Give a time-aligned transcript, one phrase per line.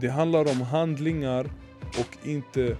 [0.00, 1.50] Det handlar om handlingar
[1.80, 2.76] och inte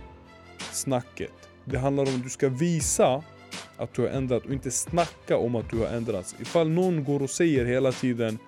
[0.58, 1.32] snacket.
[1.64, 3.22] Det handlar om att du ska visa
[3.76, 6.36] att du har ändrat och inte snacka om att du har ändrats.
[6.40, 8.38] Ifall någon går och säger hela tiden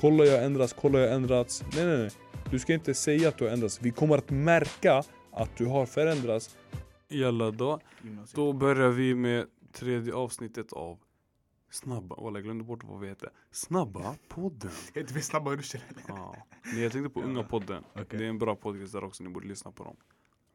[0.00, 1.64] Kolla jag har ändrats, kolla jag har ändrats.
[1.76, 2.10] Nej nej nej.
[2.50, 3.82] Du ska inte säga att du har ändrats.
[3.82, 5.02] Vi kommer att märka
[5.32, 6.56] att du har förändrats.
[7.08, 7.80] Jalla då.
[8.34, 10.98] Då börjar vi med tredje avsnittet av
[11.70, 13.30] Snabba, Walla jag glömde bort vad vi heter.
[13.52, 14.70] Snabba podden.
[14.94, 15.82] Heter vi snabba eller?
[16.08, 16.36] Ja.
[16.72, 17.84] Nej, jag tänkte på Unga podden.
[17.92, 18.18] Okej.
[18.18, 19.96] Det är en bra podcast där också, ni borde lyssna på dem.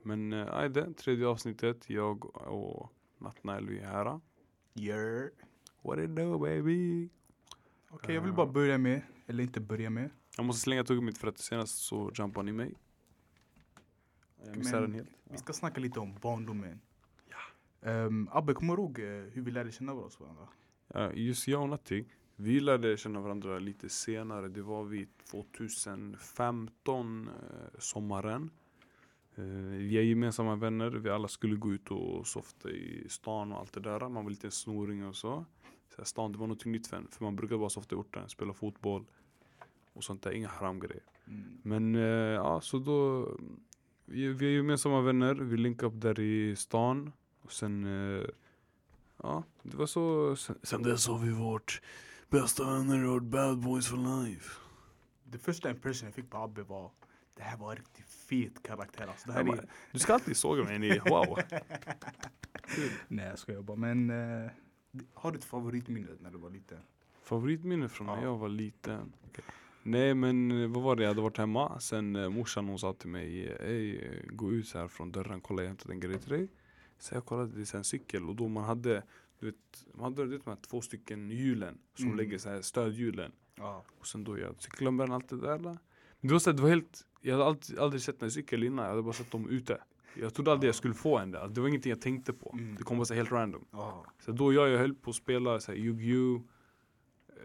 [0.03, 4.19] Men äh, ajde, tredje avsnittet, jag och Natnael vi är här.
[4.75, 5.29] Yeah.
[5.81, 7.09] What it do baby?
[7.89, 10.09] Okej, jag vill bara börja med, eller inte börja med.
[10.37, 12.73] Jag måste slänga tuggummit för att senast så jumpade ni mig.
[14.45, 15.09] Jag missade den helt.
[15.23, 16.81] Vi ska snacka lite om barndomen.
[17.81, 20.47] Um, Abbe, kommer du ihåg eh, hur vi lärde känna oss varandra?
[20.87, 22.05] Ja, just jag och Natti,
[22.41, 24.47] vi lärde känna varandra lite senare.
[24.47, 27.33] Det var vid 2015, eh,
[27.79, 28.49] sommaren.
[29.35, 29.43] Eh,
[29.77, 33.73] vi är gemensamma vänner, vi alla skulle gå ut och softa i stan och allt
[33.73, 33.99] det där.
[33.99, 35.45] Man var lite snoring och så.
[35.95, 38.29] så stan, det var något nytt för en, för man brukade bara softa i orten,
[38.29, 39.05] spela fotboll
[39.93, 41.03] och sånt där, inga haramgrejer.
[41.27, 41.57] Mm.
[41.63, 42.01] Men eh,
[42.35, 43.29] ja, så då,
[44.05, 47.11] vi, vi är gemensamma vänner, vi linkade upp där i stan.
[47.41, 47.87] Och sen,
[49.17, 50.35] ja, det var så.
[50.35, 51.81] Sen, sen dess har vi varit
[52.31, 54.49] bästa vänner och bad boys for life.
[55.23, 56.91] Det första impression jag fick på Abbe var
[57.33, 59.07] det här var en riktigt fet karaktär.
[59.07, 59.55] Alltså, det här Ja, är...
[59.55, 61.39] men- Du ska alltid såga mig, ni, wow.
[63.07, 64.51] Nej jag skojar bara men eh,
[65.13, 66.77] har du ett favoritminne när du var liten?
[67.23, 68.23] Favoritminne från när Ja.
[68.23, 69.13] jag var liten?
[69.83, 72.93] Nej men eh, vad var det, jag hade varit hemma, sen eh, morsan hon sa
[72.93, 76.19] till mig Ey, eh, gå ut så här från dörren, kolla jag hämtat en grej
[76.19, 76.47] till dig
[76.99, 79.03] Så jag kollade, det är en cykel och då man hade
[79.41, 82.17] Du vet, man hade du vet, de här två stycken hjulen som Mm.
[82.17, 83.83] lägger så här stödhjulen Ja.
[83.99, 85.77] Och sen då jag cykelnumren, allt det där Men
[86.21, 88.83] det var, så här, det var helt, jag hade alltid, aldrig sett en cykel innan,
[88.85, 89.77] jag hade bara sett dem ute
[90.15, 92.75] Jag trodde aldrig jag skulle få en där, det var ingenting jag tänkte på Mm.
[92.75, 94.05] Det kom bara så helt random Ja.
[94.25, 96.41] så då jag, jag höll på att spela så här Yu-Gi-Oh!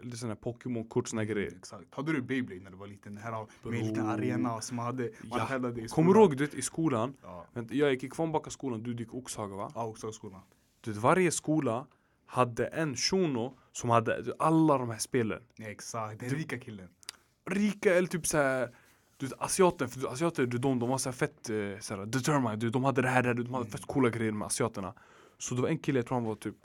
[0.01, 1.55] Lite sådana här Pokémon-kort, såna grejer.
[1.57, 1.85] Exakt.
[1.95, 3.13] Hade du Beyblade när du var liten?
[3.15, 4.05] Den här Bro.
[4.07, 5.45] arena som man hade, man Ja.
[5.45, 7.13] hävdade i Kommer du ihåg du vet, i skolan?
[7.23, 7.45] Ja.
[7.53, 9.71] Vänta, jag gick i Kvarnbacka skolan, du gick i Oxhaga va?
[9.75, 10.41] Ja, också skolan.
[10.81, 11.87] Du vet, varje skola
[12.25, 15.41] hade en shuno som hade du alla de här spelen.
[15.59, 16.19] Exakt.
[16.19, 16.89] Den rika killen.
[17.49, 18.69] Rika eller typ såhär
[19.17, 22.05] du vet, asiater, för asiater du, de, de var så här fett eh, så här,
[22.05, 24.93] determined, du, de hade det här, det här, de hade fett coola grejer med asiaterna.
[25.37, 26.55] Så det var en kille, jag tror han var typ,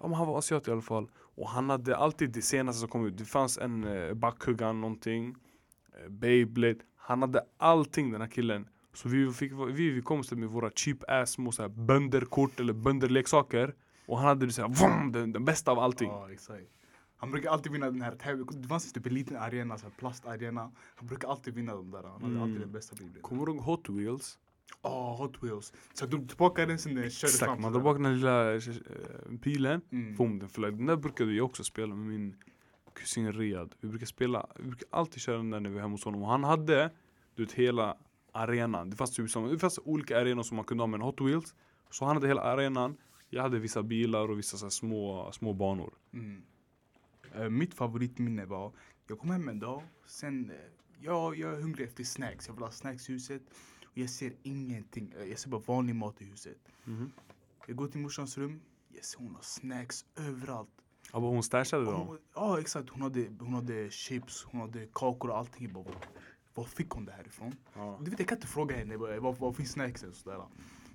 [0.00, 1.10] ja men han var asiat i alla fall.
[1.14, 3.18] Och han hade alltid det senaste som kom ut.
[3.18, 5.34] Det fanns en eh, Bakugan någonting,
[5.92, 6.78] eh, Beyblade.
[6.96, 8.68] Han hade allting den här killen.
[8.92, 12.72] Så vi fick, vi, vi kom med våra cheap ass små så här bönderkort eller
[12.72, 13.74] bönderleksaker.
[14.06, 16.08] Och han hade så här, vroom, den, den bästa av allting.
[16.10, 16.66] Ja, exakt.
[17.16, 18.62] Han brukar alltid vinna den här tävlingen.
[18.62, 20.60] Det fanns typ en liten arena, så här plastarena.
[20.94, 22.02] Han brukar alltid vinna de där.
[22.02, 22.42] Han hade Mm.
[22.42, 23.20] alltid den bästa Beyblade.
[23.20, 24.38] Kommer du ihåg Hot Wheels?
[24.82, 25.72] Ja, Hot Wheels.
[25.94, 28.60] Så drog tillbaka den sen den körde Exakt, man drar bak den lilla eh,
[29.42, 30.16] pilen, Mm.
[30.16, 30.76] boom, den flög.
[30.76, 32.36] Den där brukade jag också spela med min
[32.94, 33.74] kusin Riyad.
[33.80, 36.22] Vi brukar spela, vi brukar alltid köra den där när vi var hemma hos honom.
[36.22, 36.90] Och han hade,
[37.34, 37.96] du vet, hela
[38.32, 38.90] arenan.
[38.90, 41.20] Det fanns typ som, det fanns olika arenor som man kunde ha med en Hot
[41.20, 41.54] Wheels.
[41.90, 42.96] Så han hade hela arenan,
[43.28, 45.94] jag hade vissa bilar och vissa så små, små banor.
[46.12, 46.42] Mm.
[47.34, 48.72] Eh, mitt favoritminne var,
[49.06, 50.56] jag kom hem en dag, sen, eh,
[51.00, 52.46] ja, jag är hungrig efter snacks.
[52.46, 53.42] Jag vill ha snacks i huset.
[53.84, 56.58] Och jag ser ingenting, Eh, jag ser bara vanlig mat i huset.
[56.84, 57.10] Mhm.
[57.66, 60.70] Jag går till morsans rum, jag ser hon har snacks överallt.
[61.12, 62.18] Ja, hon stashade dem.
[62.34, 65.64] Ja exakt, hon hade, hon hade chips, hon hade kakor och allting.
[65.64, 65.94] Jag bara,
[66.54, 67.54] var, fick hon det här ifrån?
[67.74, 67.98] Ja.
[68.02, 70.12] Du vet jag kan inte fråga henne, var, var, finns snacksen?
[70.14, 70.38] Sådär.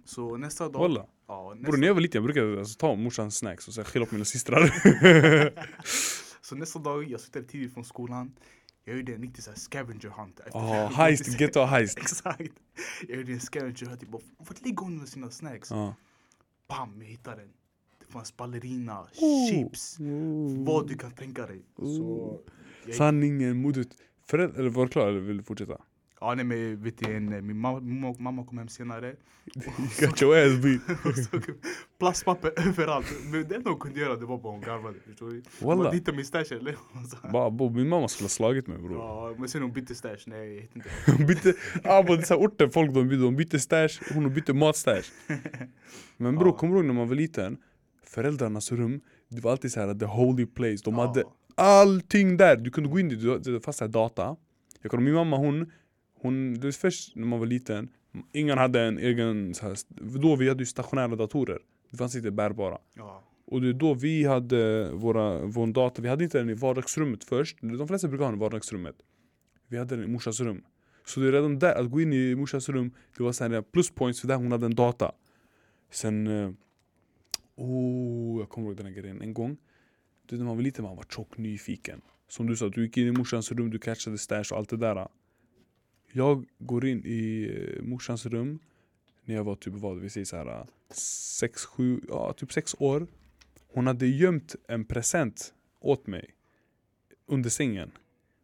[0.05, 0.79] Så nästa dag...
[0.79, 1.05] Walla.
[1.27, 3.81] Ja, nästa, Bror när jag var liten jag brukade alltså, ta morsans snacks och så
[3.81, 4.71] här skylla på mina systrar.
[6.41, 8.31] så nästa dag, jag sitter tidigt från skolan.
[8.83, 10.39] Jag gjorde en riktig så här scavenger hunt.
[10.39, 11.97] efter- Ja, heist, ghetto heist.
[11.97, 12.51] Exakt.
[13.07, 14.07] Jag gjorde en scavenger hunt.
[14.09, 15.71] Bara, vart ligger hon med sina snacks?
[15.71, 15.95] Ja.
[16.67, 17.49] Bam, jag hittade den.
[17.99, 19.49] Det fanns ballerina, Oh.
[19.49, 19.97] chips,
[20.65, 21.61] vad du kan tänka dig.
[21.77, 22.39] Så,
[22.85, 23.87] jag, Sanningen, modet.
[24.29, 25.77] Föräldrar, eller var klar eller vill du fortsätta?
[26.21, 29.15] ja, nej, men vet du, min mamma, mamma, mamma kom hem senare.
[29.99, 30.81] Got your ass beat.
[31.99, 33.05] plastpapper överallt.
[33.31, 34.99] Men det enda hon kunde göra det var bara hon garvade.
[34.99, 35.43] Förstår du?
[35.65, 36.75] Man hittade min stash eller?
[37.31, 38.97] Bara, bo, min mamma skulle ha slagit mig bror.
[38.97, 40.17] Ja, men sen hon bytte stash.
[40.27, 40.89] Nej, jag vet inte.
[41.17, 41.53] Hon bytte,
[41.83, 45.09] ah, på dessa orter folk de bytte, de bytte stash, hon bytte matstash.
[46.17, 46.57] Men bror, Ja.
[46.57, 47.57] kommer du ihåg när man var liten?
[48.03, 50.77] Föräldrarnas rum, det var alltid så här the holy place.
[50.85, 51.07] De Ja.
[51.07, 51.23] hade
[51.55, 52.55] allting där.
[52.55, 54.35] Du kunde gå in dit, du- fanns data.
[54.81, 55.71] Jag kommer min mamma hon,
[56.21, 57.89] hon, det var först när man var liten,
[58.31, 59.77] ingen hade en egen, så här,
[60.19, 61.59] då vi hade ju stationära datorer.
[61.91, 62.77] Det fanns inte bärbara.
[62.93, 63.23] Ja.
[63.45, 67.23] Och det är då vi hade våra, vår dator, vi hade inte den i vardagsrummet
[67.23, 67.57] först.
[67.61, 68.95] De flesta brukar ha den i vardagsrummet.
[69.67, 70.63] Vi hade den i morsans rum.
[71.05, 74.21] Så det är redan där, att gå in i morsans rum, det var såhär pluspoints
[74.21, 75.11] för där hon hade en data.
[75.91, 76.51] Sen, eh,
[77.55, 79.21] oh, jag kommer ihåg den här grejen.
[79.21, 79.57] En gång,
[80.27, 82.01] du vet, när man var liten man var tjock nyfiken.
[82.27, 84.77] Som du sa, du gick in i morsans rum, du catchade stash och allt det
[84.77, 85.07] där.
[86.11, 88.59] Jag går in i eh, morsans rum
[89.25, 90.67] när jag var typ vad vi säger såhär,
[91.39, 93.07] sex, sju, ja typ sex år.
[93.67, 96.35] Hon hade gömt en present åt mig
[97.25, 97.91] under sängen.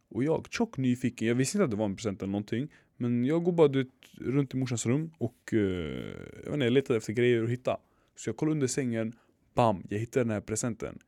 [0.08, 2.68] Och jag, tjock nyfiken, jag visste inte att det var en present eller någonting.
[2.96, 3.90] Men jag går bara du
[4.20, 7.76] runt i morsans rum och eh, jag, vet inte, jag letade efter grejer att hitta.
[8.16, 9.12] Så jag kollar under sängen,
[9.54, 10.98] bam, jag hittar den här presenten.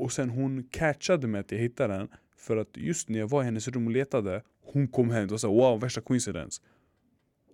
[0.00, 2.08] Och sen hon catchade mig att jag hittade den.
[2.36, 5.40] För att just när jag var i hennes rum och letade, hon kom hem och
[5.40, 6.62] sa wow, värsta coincidence.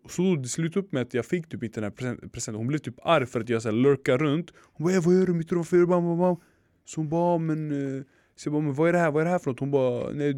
[0.02, 2.54] Och så det slutade upp med att jag fick typ inte den här presenten.
[2.54, 4.52] Hon blev typ arg för att jag så här runt.
[4.56, 5.58] Hon bara vad gör du i mitt rum?
[5.58, 6.36] Varför gör du bam.
[6.84, 7.96] Så hon bara ah, men...
[7.98, 8.02] Eh.
[8.36, 9.10] Så jag bara men vad är det här?
[9.10, 9.60] Vad är det här för något?
[9.60, 10.34] Hon bara nej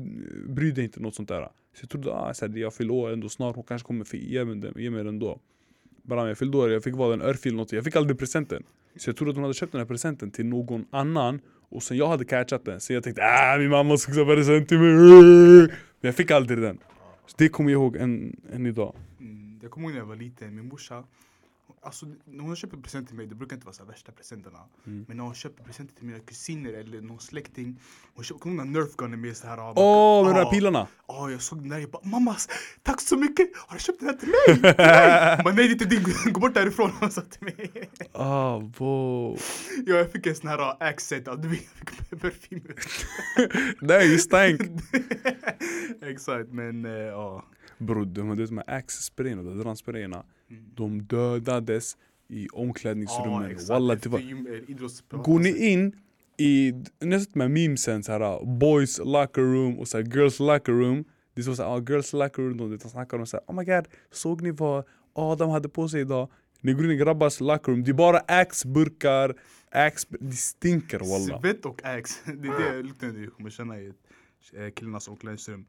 [0.49, 1.41] bry dig inte något sånt där.
[1.75, 3.55] Så jag trodde ah, så här, jag fyller år ändå snart.
[3.55, 5.41] Hon kanske kommer ge mig den, ge mig den då.
[6.03, 7.73] Bara jag fyllde år, jag fick vara en örfil eller något.
[7.73, 8.63] Jag fick aldrig presenten.
[8.97, 11.41] Så jag trodde att hon hade köpt den här presenten till någon annan.
[11.69, 12.81] Och sen jag hade catchat den.
[12.81, 14.93] Så jag tänkte ah min mamma ska köpa present till mig.
[16.01, 16.79] Men jag fick aldrig den.
[17.27, 18.95] Så det kommer jag ihåg än, än idag.
[19.21, 21.05] Mm, jag kommer ihåg när jag var liten, min morsa
[21.83, 25.05] Alltså när hon köper present till mig, det brukar inte vara så värsta presenterna Mm.
[25.09, 27.81] Men när hon köper presenter till mina kusiner eller någon släkting
[28.15, 30.41] Hon köper, kommer ihåg när Nerf Gun är med så här ah, Åh, med de
[30.41, 30.87] ah, där pilarna!
[31.09, 32.37] Ja, jag såg den där, jag bara mamma,
[32.83, 33.57] tack så mycket!
[33.57, 34.75] Har du köpt den här till mig?
[35.37, 38.59] Hon bara, nej det är inte din, gå bort därifrån, hon sa till mig Ah,
[38.59, 39.41] wow.
[39.87, 42.63] Ja, jag fick en sån här ah, accent, ah, du vet, jag fick parfym
[43.81, 44.61] Nej, you stank!
[46.03, 47.45] Exakt, men eh, ja
[47.79, 50.25] Bror, de, de här Axe-sprayerna, deodorantsprayerna.
[50.75, 51.97] De dödades
[52.29, 53.51] i omklädningsrummen.
[53.51, 55.97] exakt, Walla, det var, går ni in
[56.37, 60.41] i, ni har sett de här memesen såhär, boys locker room och så här, girls
[60.41, 61.05] locker room
[61.35, 64.43] Det står såhär, ah, girls locker room, de snackar om såhär, oh my god, såg
[64.43, 66.29] ni vad Adam hade på sig idag?
[66.61, 69.35] Ni går in i grabbars locker room, det är bara Axe-burkar,
[69.71, 73.93] Axe, det stinker walla Svett och ax, det är det lukten du kommer känna i
[74.53, 75.67] eh, killarnas omklädningsrum.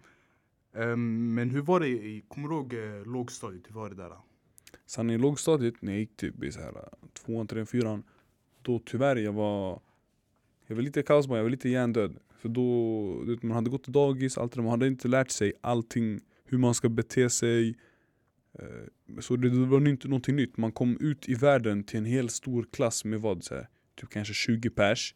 [0.75, 4.11] Ehm, men hur var det, kommer du ihåg eh, lågstadiet, hur var det där?
[4.86, 6.83] Sen i lågstadiet, när jag gick typ i så här, äh,
[7.13, 8.04] tvåan, trean, fyran
[8.62, 9.81] Då tyvärr, jag var
[10.68, 12.18] Jag var lite kaosbarn, jag var lite hjärndöd.
[12.39, 15.54] För då, vet, man hade gått till dagis, allt det man hade inte lärt sig
[15.62, 17.75] allting Hur man ska bete sig.
[18.60, 22.06] Eh, så det, det var inte någonting nytt, man kom ut i världen till en
[22.06, 25.16] hel stor klass med vad, så här, typ kanske 20 pers.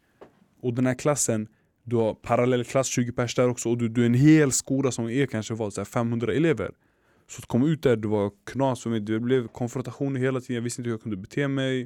[0.62, 1.48] Och den här klassen,
[1.84, 3.70] du har parallellklass 20 pers där också.
[3.70, 6.72] Och du, du är en hel skola som är kanske vad, så här, 500 elever
[7.28, 9.00] så att komma ut där, det var knas för mig.
[9.00, 10.56] Det blev konfrontationer hela tiden.
[10.56, 11.80] Jag visste inte hur jag kunde bete mig.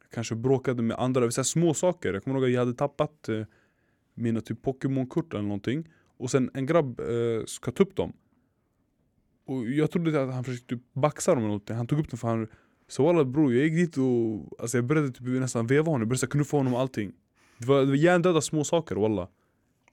[0.00, 1.30] Jag kanske bråkade med andra.
[1.30, 2.14] Så här små saker.
[2.14, 3.42] Jag kommer ihåg att jag hade tappat eh,
[4.14, 5.88] mina typ Pokémon-kort eller någonting.
[6.16, 8.12] Och sen en grabb eh, ska ta upp dem.
[9.46, 11.76] Och jag trodde att han försökte typ baxa dem eller någonting.
[11.76, 12.48] Han tog upp dem för han
[12.88, 16.00] Så walla bror, jag gick dit och alltså, jag började typ nästan veva honom.
[16.00, 17.12] Jag började knuffa honom och allting.
[17.58, 19.28] Det var, det var hjärndöda små saker walla.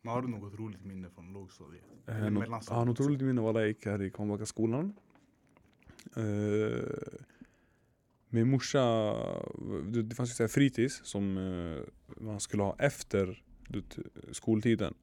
[0.08, 1.84] Men har du något roligt minne från lågstadiet?
[2.08, 4.94] Eh, något, ja, något roligt minne var när jag gick här i Kvarnbacka skolan.
[6.16, 6.24] Eh,
[8.30, 8.84] min morsa,
[9.92, 11.84] det, det fanns ju så här fritids som eh,
[12.24, 13.84] man skulle ha efter du
[14.32, 14.94] skoltiden.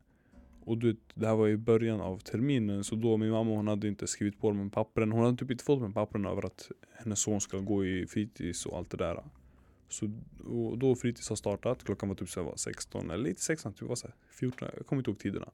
[0.60, 3.88] Och du det här var i början av terminen så då min mamma hon hade
[3.88, 5.12] inte skrivit på de pappren.
[5.12, 8.66] Hon hade typ inte fått de pappren över att hennes son ska gå i fritids
[8.66, 9.24] och allt det där.
[9.94, 10.10] Så
[10.44, 13.88] och då fritids har startat, klockan var typ så var 16 eller lite 16, typ
[13.88, 15.48] var så här, 14, jag kommer inte ihåg tiderna.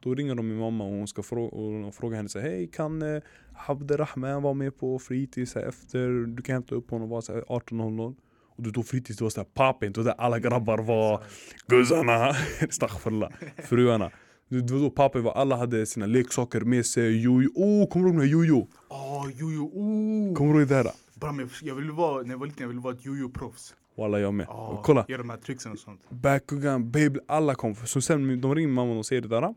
[0.00, 2.66] Då ringer de min mamma och hon ska fråga, och fråga henne så här, Hej
[2.66, 3.22] kan eh,
[3.66, 6.08] Abderrahman vara med på fritids här efter?
[6.26, 8.14] Du kan hämta upp honom var så här 18.00
[8.46, 11.24] Och du då fritids, det var såhär pappint och där alla grabbar var
[11.66, 12.28] Guzzarna,
[12.68, 14.10] astaghfirullah, fruarna
[14.48, 18.10] det var då pappa var, alla hade sina leksaker med sig, jojo, oh kommer du
[18.10, 18.68] ihåg den här jojo?
[18.88, 20.34] Åh, jojo, oh!
[20.34, 20.90] Kommer du ihåg det här?
[21.24, 23.74] Bram, jag, jag ville vara, när jag var liten, jag ville vara ett jojo-proffs.
[23.96, 24.46] Walla jag med.
[24.46, 26.10] Oh, Och kolla, Göra de här tricksen och sånt.
[26.10, 27.74] Bakugan, baby, alla kom.
[27.74, 29.54] Så sen de ringer mamma och säger det där.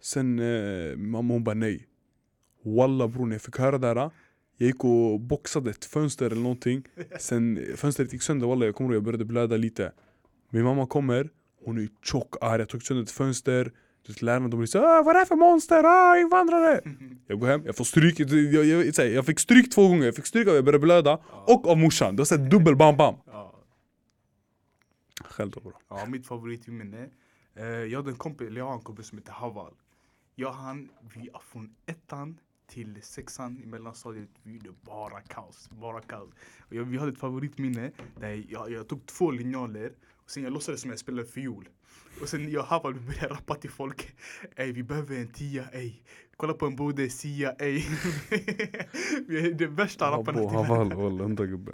[0.00, 1.86] Sen eh, mamma hon bara nej.
[2.64, 4.10] Walla bror när jag fick höra det där.
[4.56, 6.84] Jag gick och boxade ett fönster eller någonting.
[7.18, 9.92] Sen eh, fönstret gick sönder walla jag kommer ihåg jag började blöda lite.
[10.50, 11.30] Min mamma kommer,
[11.64, 12.60] hon är tjock arg.
[12.60, 13.72] Jag tog sönder ett fönster.
[14.06, 15.84] Du vet, Lärarna de blir såhär ah, vad är det här för monster?
[15.84, 16.80] Ah, invandrare!
[17.26, 18.20] Jag går hem, jag får stryk.
[18.20, 20.04] Jag, jag, jag, jag, fick stryk två gånger.
[20.04, 22.16] Jag fick stryk av jag började blöda och av morsan.
[22.16, 23.14] Det var såhär dubbel bam bam.
[23.26, 23.54] Ja,
[25.24, 25.74] Själv då bror.
[25.88, 27.08] ja mitt favoritminne.
[27.60, 29.74] Uh, jag hade en kompis, jag har en kompis som heter Haval.
[30.34, 35.70] Jag och han, vi från ettan till sexan i mellanstadiet, vi gjorde bara kaos.
[35.70, 36.30] Bara kaos.
[36.68, 37.90] Och jag, vi hade ett favoritminne
[38.20, 39.92] där jag, jag tog två linjaler
[40.32, 41.68] sen jag låtsades som jag spelade fiol.
[42.20, 44.14] Och sen jag och Haval började rappa till folk.
[44.56, 45.92] Ey vi behöver en tia, ey.
[46.36, 47.78] Kolla på en bode, sia, ey.
[49.28, 51.72] vi är det värsta rapparna till Haval walla enda gubbe.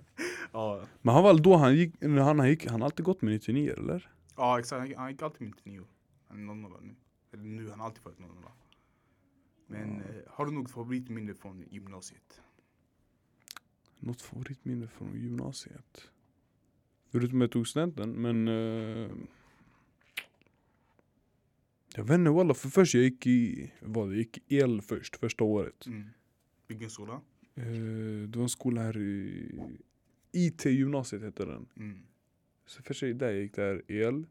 [0.52, 4.10] Ja, Men Haval då han gick, när han gick, han alltid gått med 99 eller?
[4.36, 4.78] ja exakt.
[4.78, 5.86] Han, han gick alltid med 99.
[6.28, 6.94] Han är 00 nu.
[7.32, 8.30] Eller nu, han har alltid varit 00.
[9.66, 12.40] Men eh, har du något favoritminne från gymnasiet?
[13.98, 16.10] Något favoritminne från gymnasiet?
[17.10, 18.48] Förutom jag tog studenten, men...
[18.48, 19.10] Eh,
[21.94, 25.44] jag vet inte walla, för först jag gick i, vad, jag gick el först, första
[25.44, 25.86] året.
[25.86, 26.04] Mm.
[26.66, 27.20] Vilken skola?
[27.54, 29.52] Eh, det var en skola här i
[30.32, 31.66] IT-gymnasiet hette den.
[31.76, 31.98] Mm.
[32.66, 34.26] Så först jag där jag gick där el.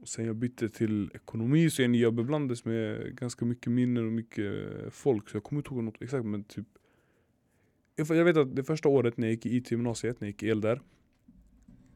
[0.00, 4.12] Och sen jag bytte till ekonomi, så jag, jag beblandades med ganska mycket minnen och
[4.12, 4.54] mycket
[4.90, 5.28] folk.
[5.28, 6.66] Så jag kommer inte ihåg något exakt men typ
[7.96, 10.60] jag vet att det första året när jag gick i IT-gymnasiet, när jag gick el
[10.60, 10.80] där.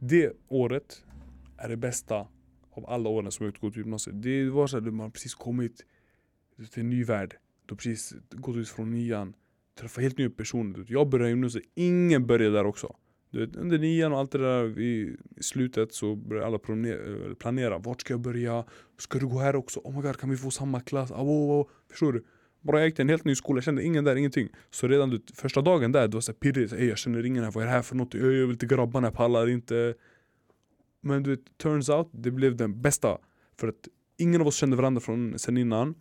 [0.09, 1.05] Det året
[1.57, 2.27] är det bästa
[2.71, 4.23] av alla åren som jag gått ut gymnasiet.
[4.23, 5.85] Det var såhär, man har precis kommit
[6.73, 7.37] till en ny värld.
[7.67, 9.35] Du har precis gått ut från nian.
[9.81, 10.85] Träffat helt nya personer.
[10.89, 12.97] Jag började gymnasiet, ingen började där också.
[13.31, 16.59] Du vet, under nian och allt det där i slutet så började alla
[17.39, 17.79] planera.
[17.79, 18.65] Vart ska jag börja?
[18.99, 19.81] Ska du gå här också?
[19.81, 21.11] Oh my god, kan vi få samma klass?
[21.11, 21.69] Oh, oh, oh.
[21.91, 22.25] Förstår du?
[22.67, 24.49] Bara jag gick till en helt ny skola, jag kände ingen där, ingenting.
[24.71, 26.73] Så redan du, första dagen där, det var så här pirrigt.
[26.73, 28.15] Ey jag känner ingen här, vad är det här för något?
[28.15, 29.95] Jag vill inte grabbarna, jag pallar inte.
[31.01, 33.19] Men du vet, turns out, det blev den bästa.
[33.61, 35.95] För att ingen av oss kände varandra från sen innan.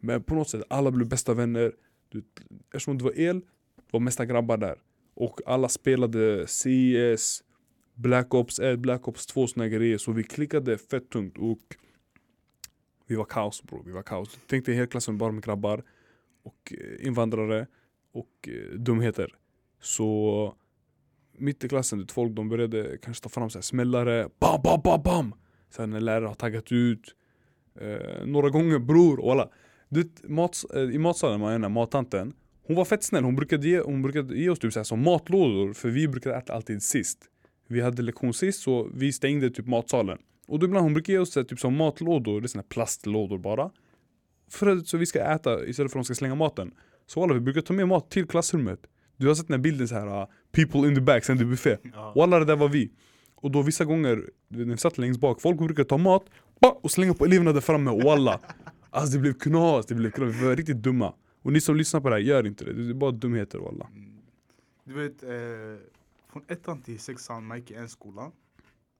[0.00, 1.72] Men på något sätt, alla blev bästa vänner.
[2.08, 2.26] Du, vet,
[2.66, 3.40] eftersom det var el,
[3.76, 4.78] det var mesta grabbar där.
[5.14, 7.42] Och alla spelade CS,
[7.94, 9.98] Black Ops 1, Black Ops 2 såna grejer.
[9.98, 11.76] Så vi klickade fett tungt och
[13.10, 14.38] vi var kaos bro, vi var kaos.
[14.46, 15.82] Tänk dig hela klassen bara med grabbar
[16.42, 17.66] och eh, invandrare
[18.12, 19.34] och eh, dumheter.
[19.80, 20.54] Så
[21.38, 24.80] mitt i klassen, du folk de började kanske ta fram så här smällare, bam bam
[24.84, 25.34] bam bam!
[25.70, 27.14] Sen när lärare har taggat ut
[27.80, 29.50] eh, några gånger bror, walla.
[29.88, 33.80] Du mats, eh, I matsalen, var den mattanten Hon var fett snäll, hon brukade ge,
[33.80, 37.18] hon brukade ge oss typ så här, som matlådor för vi brukade äta alltid sist
[37.68, 40.18] Vi hade lektion sist så vi stängde typ matsalen
[40.50, 43.38] och då ibland hon brukade ge oss här, typ som matlådor, det är såna plastlådor
[43.38, 43.70] bara
[44.50, 46.74] För att så vi ska äta istället för att de ska slänga maten
[47.06, 48.80] Så alla vi brukar ta med mat till klassrummet
[49.16, 51.44] Du har sett den här bilden så här uh, People in the back, sen det
[51.44, 52.12] är buffé Ja.
[52.14, 52.90] och alla det där var vi.
[53.34, 56.24] Och då vissa gånger, när vi satt längst bak, folk brukade ta mat
[56.82, 58.40] och slänga på eleverna där framme och alla.
[58.92, 61.14] Alltså det blev knas, det blev knas, vi var riktigt dumma.
[61.42, 62.72] Och ni som lyssnar på det här, gör inte det.
[62.72, 63.86] Det är bara dumheter walla.
[63.86, 64.18] Mm.
[64.84, 65.30] Du vet, eh,
[66.32, 68.32] från ettan till sexan man gick i en skola.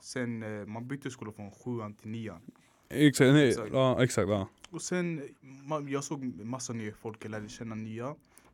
[0.00, 2.40] Sen eh, man bytte skola från sjuan till nian.
[2.88, 3.68] Exakt, nej, Exakt.
[3.72, 4.28] ja exakt.
[4.28, 4.48] Ja.
[4.70, 8.06] Och sen, man, jag såg massa nya folk, jag lärde känna nya.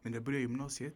[0.02, 0.94] Men när jag började gymnasiet,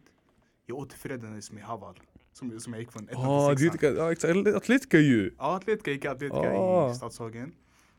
[0.65, 1.99] jag återförenades med Haval.
[2.33, 3.95] Som, som jag gick från ettan Ah, till sexan.
[3.95, 5.31] Ja exakt, Atletica ju!
[5.37, 6.91] Ja, Atletica gick Atletica Ah.
[6.91, 7.51] i Stadshagen.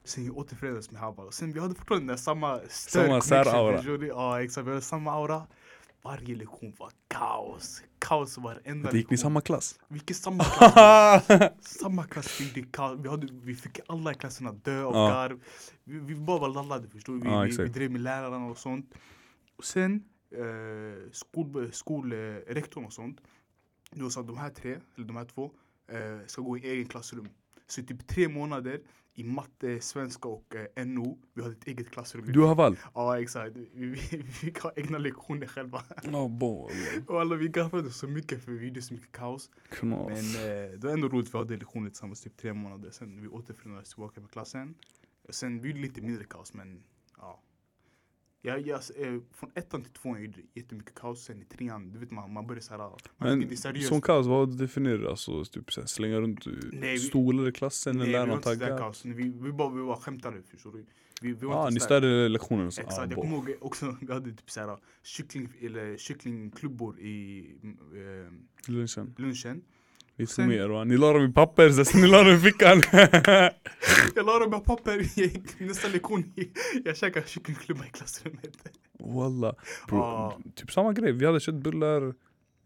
[0.05, 1.33] Sen jag återförenades med Haval.
[1.33, 4.07] Sen vi hade fortfarande samma större Samma säraura.
[4.07, 5.47] Ja exakt, vi hade samma aura.
[6.05, 7.83] Varje lektion var kaos.
[7.99, 9.19] Kaos varenda Det gick ni lektion.
[9.19, 9.79] samma klass?
[9.89, 11.27] Vi gick i samma klass.
[11.61, 12.99] samma klass fick det kaos.
[13.03, 15.09] Vi, hade, vi fick alla i klassen att dö av Ja.
[15.09, 15.41] garv.
[15.85, 17.21] Vi, vi bara var laddade förstår du?
[17.21, 18.95] Vi, Ja, vi, vi drev med lärarna och sånt.
[19.57, 22.19] Och sen eh, skol, skol, eh,
[22.87, 23.21] och sånt.
[23.91, 25.51] Då sa de här tre, eller de här två,
[25.89, 27.29] eh, ska gå i egen klassrum.
[27.73, 28.81] Så i typ tre månader
[29.15, 32.33] i matte, svenska och eh, NO, vi hade ett eget klassrum.
[32.33, 32.79] Du har valt?
[32.95, 35.83] Ja exakt, vi, vi, fick ha egna lektioner själva.
[36.13, 36.71] Ja, bo,
[37.07, 39.51] Och alla vi garvade så mycket för vi gjorde så mycket kaos.
[39.83, 42.91] Men eh, det var ändå roligt, vi hade lektioner tillsammans typ tre månader.
[42.91, 44.75] Sen vi återförenades tillbaka med klassen.
[45.31, 46.83] Sen vi gjorde lite mindre kaos men.
[48.45, 51.25] Jag, jag, eh, från ettan till tvåan gjorde jag jättemycket kaos.
[51.25, 52.91] Sen i trean, du vet man, man började såhär.
[53.19, 55.09] Men som kaos, vad definierar du?
[55.09, 58.27] Alltså typ såhär, slänga runt eh, Nej, vi- stolar i klassen Nej, eller vi var
[58.27, 58.79] lärarna inte sådär taggar?
[58.79, 59.05] kaos.
[59.05, 60.87] Vi, vi, bara, vi var skämtare förstår du.
[61.21, 62.81] Vi, vi Ah, ni störde lektionen så?
[62.81, 68.33] Exakt, Ah, jag kommer ihåg också, vi hade typ såhär kyckling, eller kycklingklubbor i eh,
[68.73, 69.15] Lunchen.
[69.19, 69.63] lunchen.
[70.17, 70.85] Lite mer va?
[70.85, 72.83] Ni la dem i papper, så sen ni la dem i fickan.
[74.15, 76.33] Jag la dem i papper, jag gick nästa lektion,
[76.85, 78.57] jag käkade kycklingklubba i klassrummet.
[78.99, 79.55] Walla.
[79.89, 80.39] Bro, Ah.
[80.55, 82.03] Typ samma grej, vi hade köttbullar,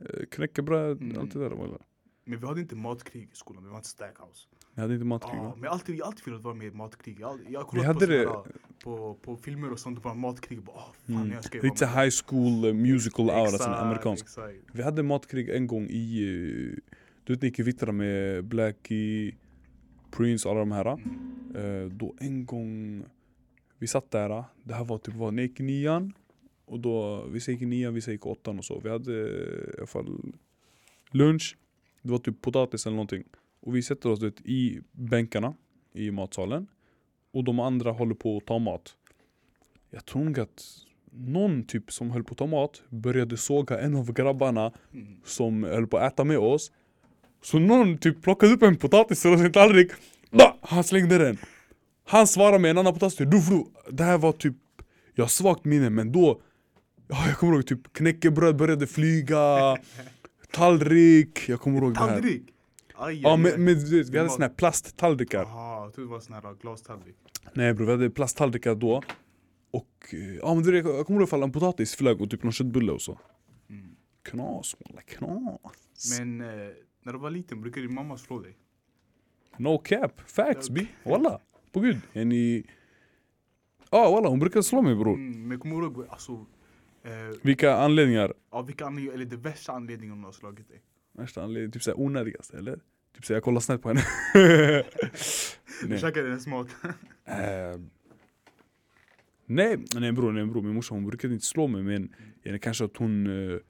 [0.00, 1.18] eh, knäckebröd, Mm.
[1.20, 1.78] allt det där walla.
[2.24, 4.48] Men vi hade inte matkrig i skolan, vi var inte kaos.
[4.74, 5.52] Ni hade inte matkrig Ja, va?
[5.54, 7.20] men jag har alltid, velat vara med i matkrig.
[7.20, 8.52] Jag, har- jag har Vi kollat hade på, det-
[8.84, 10.62] på, på filmer och sånt, bara matkrig.
[10.62, 11.32] Bara, oh, fan, Mm.
[11.32, 14.26] jag ska Lite high school eh, musical aura, amerikansk.
[14.72, 16.22] Vi hade matkrig en gång i,
[16.72, 16.94] eh,
[17.26, 19.34] du vet ni gick i vittra med Blackie,
[20.10, 20.86] Prince, alla de här.
[21.54, 23.02] Eh, då en gång,
[23.78, 26.12] vi satt där, det här var typ, vad, när jag gick nian?
[26.64, 28.80] Och då, vissa gick i nian, vissa gick i åttan och så.
[28.80, 30.32] Vi hade eh, i alla fall
[31.10, 31.56] lunch.
[32.02, 33.24] Det var typ potatis eller någonting.
[33.60, 35.54] Och vi sätter oss vet, i bänkarna
[35.92, 36.66] i matsalen.
[37.30, 38.96] Och de andra håller på att ta mat.
[39.90, 40.64] Jag tror nog att
[41.10, 45.20] någon typ som höll på att ta mat började såga en av grabbarna Mm.
[45.24, 46.72] som höll på att äta med oss.
[47.42, 49.90] Så någon typ plockade upp en potatis ur sin tallrik.
[50.30, 50.56] Da!
[50.62, 51.38] Han slängde den.
[52.06, 53.18] Han svarade med en annan potatis.
[53.18, 53.64] Du, du.
[53.90, 54.56] Det här var typ,
[55.14, 56.40] jag har svagt minne men då,
[57.08, 59.76] ja, jag kommer ihåg typ knäckebröd började flyga.
[60.52, 62.08] Tallrik, jag kommer ihåg det här.
[62.08, 62.42] Tallrik!
[62.98, 65.42] Aj, Ja men, men vi hade såna här plasttallrikar.
[65.42, 67.16] Jaha, jag trodde det var sån här glastallrik.
[67.52, 69.02] Nej bror, vi hade plasttallrikar då.
[69.70, 72.42] Och eh, ja men du vet, jag kommer ihåg ifall en potatis flög och typ
[72.42, 73.18] någon köttbulle och så.
[73.70, 73.96] Mm.
[74.22, 74.76] Knas
[75.06, 76.18] knas.
[76.18, 76.68] Men eh,
[77.06, 78.56] när du var liten brukade din mamma slå dig?
[79.56, 81.40] No cap, facts bi, walla.
[81.72, 82.00] På gud.
[82.12, 82.64] Är ni...
[83.90, 85.14] Ja walla, hon brukar slå mig bror.
[85.14, 86.46] Mm, men kommer ihåg alltså,
[87.02, 88.34] eh, Vilka anledningar?
[88.50, 90.82] av vilka anledningar, eller det värsta anledningen hon har slagit dig?
[91.12, 92.80] Värsta anledningen, typ såhär onödigaste eller?
[93.14, 94.02] Typ såhär jag kollar snett på henne.
[95.88, 96.68] Du käkade hennes mat.
[99.46, 102.84] Nej, nej bror, nej bror, min morsa hon brukade inte slå mig men jag kanske
[102.84, 103.60] att hon uh,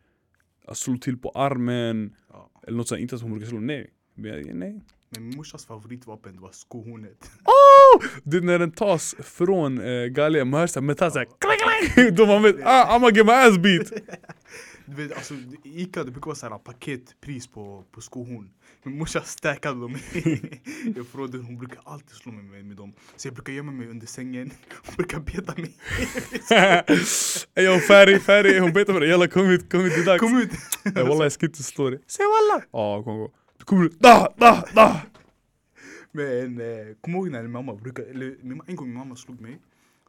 [0.74, 2.50] slog till på armen ja.
[2.66, 3.90] eller något sånt, inte att hon brukar slå, nej.
[4.14, 4.82] Men jag, nej.
[5.10, 7.30] Men min morsas favoritvapen var skohornet.
[8.22, 12.14] Det är när den tas från uh, galgen, man hör såhär metall såhär klang.
[12.14, 13.92] Då man vet, ah, I'm gonna get my ass beat.
[14.88, 18.50] Du vet alltså, Ica det brukar vara såhär paketpris på, på skohorn.
[18.82, 19.96] Min morsa stackade dem.
[20.96, 22.92] jag frågade hon brukar alltid slå mig med, med dem.
[23.16, 24.50] Så jag brukar gömma mig under sängen.
[24.84, 25.76] Hon brukar beta mig.
[27.54, 30.20] Ey färg, färg, hon betar det, jalla kom hit, kom hit, det är dags.
[30.20, 30.50] Kom ut!
[30.96, 32.00] Ey walla jag ska inte slå dig.
[32.06, 32.64] Säg walla!
[32.72, 33.32] Ja kom gå.
[33.58, 35.00] Du kommer ut, da, da, da!
[36.12, 39.58] Men eh, kom ihåg när min mamma brukar, eller en gång min mamma slog mig.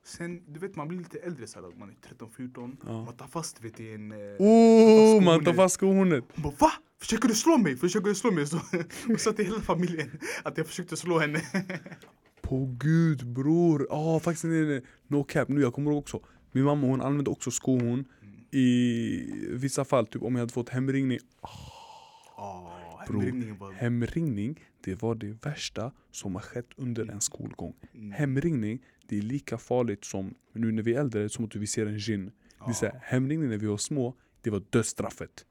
[0.08, 2.78] Sen, du vet man blir lite äldre såhär, man är 13-14.
[2.86, 3.04] Ja.
[3.04, 4.14] Man tar fast vet i en...
[4.40, 6.24] Oh, man tar fast skohornet.
[6.36, 6.72] Hon bara va?
[7.00, 7.78] Försöker du slå mig?
[7.78, 8.48] Försöker du slå mig?
[8.48, 8.58] Så,
[9.14, 11.42] och sa till hela familjen att jag försökte slå henne.
[12.42, 14.82] På gud bror, ah faktiskt nej, nej.
[15.08, 16.20] no cap nu jag kommer ihåg också
[16.52, 18.06] Min mamma hon använde också skohorn
[18.52, 23.72] I vissa fall, typ om jag hade fått hemringning Oh, Bror, hemringningen var...
[23.72, 28.12] Hemringning, det var det värsta som har skett under en skolgång Mm.
[28.12, 31.86] Hemringning, det är lika farligt som nu när vi är äldre, som att vi ser
[31.86, 32.32] en gin
[32.66, 35.46] Det är så här, hemringning när vi var små, det var dödsstraffet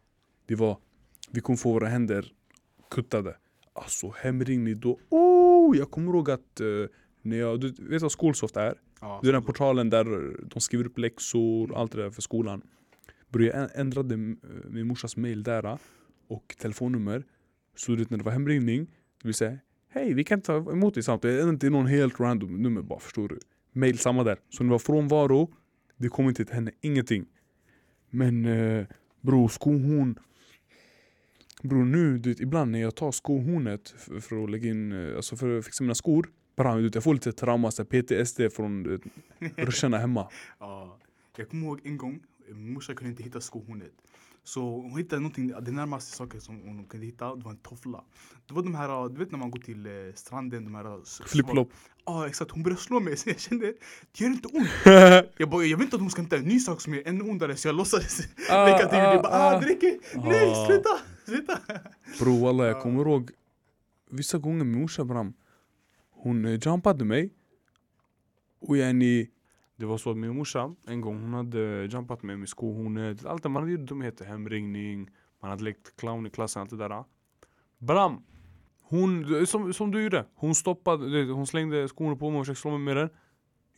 [0.47, 0.79] Det var,
[1.31, 2.33] vi kommer få våra händer
[2.91, 3.37] kuttade
[3.73, 5.77] Alltså hemringning då, oh!
[5.77, 6.67] Jag kommer ihåg att eh,
[7.23, 8.75] när jag, du vet vad Skolsoft är?
[9.01, 10.05] Ja, Det är den portalen där
[10.49, 12.63] de skriver upp läxor och allt det där för skolan.
[13.33, 15.79] Jag ändrade m- min morsas mail där
[16.29, 17.25] och telefonnummer.
[17.75, 18.87] Så du vet när det var hemringning,
[19.23, 21.61] det vill säga Hej, vi kan ta emot dig samtidigt.
[21.61, 23.39] Det är någon helt random nummer bara, förstår du?
[23.73, 24.39] Mail samma där.
[24.49, 25.53] Så när det var frånvaro,
[25.97, 27.27] det kom inte till henne, ingenting.
[28.11, 28.87] Men eh,
[29.21, 30.19] bro, skohorn.
[31.63, 35.17] Bro nu, du vet, ibland när jag tar skohornet för, för att lägga in, eh,
[35.17, 36.31] alltså för att fixa mina skor.
[36.57, 39.01] Bara, du vet, jag får lite trauma, så PTSD från
[39.57, 40.31] ryssarna hemma.
[40.59, 40.99] Ja,
[41.37, 43.93] jag kommer ihåg en gång, min morsa kunde inte hitta skohornet.
[44.47, 48.05] Så hon hittade någonting, det närmaste saker som hon kunde hitta, det var en toffla.
[48.47, 51.03] Det var de här, du vet när man går till eh, stranden, de här...
[51.03, 51.73] s- Flip-flop.
[52.05, 54.69] Ja exakt, hon började slå mig så jag kände, det gör inte ont.
[55.39, 57.25] Jag bara, jag vet inte att hon ska hämta en ny sak som är ännu
[57.25, 58.19] ondare så jag låtsades
[58.51, 58.99] Ah, leka till.
[58.99, 59.99] Jag bara, ah, ah det räcker!
[60.15, 60.67] Nej Ah.
[60.67, 60.91] sluta!
[61.25, 61.59] Sluta!
[62.19, 63.31] Bro walla jag kommer ihåg
[64.11, 65.35] Vissa gånger min morsa Bram
[66.11, 67.31] Hon eh, jumpade mig
[68.61, 69.29] Och yani
[69.77, 73.43] Det var så att min morsa en gång hon hade jumpat mig med skohornet Allt
[73.43, 75.11] det man hade gjort dumheter, hemringning
[75.43, 77.05] Man hade lekt clown i klassen, allt det där.
[77.79, 78.23] Bram!
[78.83, 82.71] Hon, som, som du gjorde Hon stoppade, hon slängde skohornet på mig och försökte slå
[82.71, 83.09] mig med den.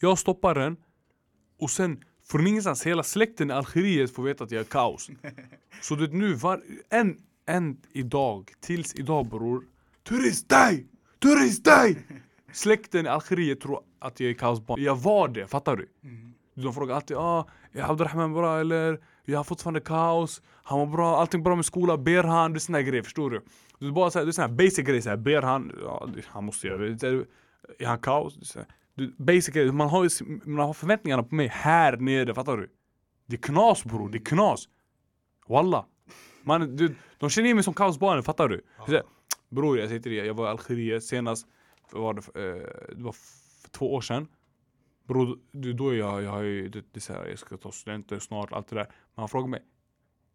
[0.00, 0.76] Jag stoppar den
[1.58, 5.10] Och sen från ingenstans, hela släkten i Algeriet får veta att jag är kaos.
[5.82, 9.64] Så du vet nu, var, än, än idag, tills idag bror.
[10.02, 10.86] Turist dig!
[11.18, 12.06] Turist dig!
[12.52, 15.88] Släkten i Algeriet tror att jag är kaosbarn Jag var det, fattar du?
[16.02, 16.32] Mm.
[16.54, 19.00] De frågar alltid ah, är Abdurrahman bra eller?
[19.24, 22.52] Jag har fortfarande kaos, han var bra, allting bra med skolan, ber han?
[22.52, 23.40] Det är såna grejer, förstår du?
[23.78, 25.72] Det är bara så här, det är såna här basic grejer, så här, ber han?
[25.82, 27.02] Ja, han måste göra det.
[27.02, 27.26] är-
[27.86, 28.56] han kaos?
[28.56, 32.56] Är du, basic grejer, man har, ju man har förväntningarna på mig här nere, fattar
[32.56, 32.70] du?
[33.26, 34.68] Det är knas bror, det är knas
[35.48, 35.84] Walla
[36.42, 38.64] man, du, De känner mig som kaosbarnen, fattar du?
[38.86, 39.02] Här,
[39.48, 41.46] Bror jag säger till dig, jag var i Algeriet senast,
[41.92, 43.14] var det, eh, det var
[43.68, 44.28] för två år sedan
[45.08, 48.18] Bror, du, då är jag, jag har ju, det, det här, jag ska ta studenter
[48.18, 48.84] snart, allt det där.
[48.84, 49.62] Men han frågar mig,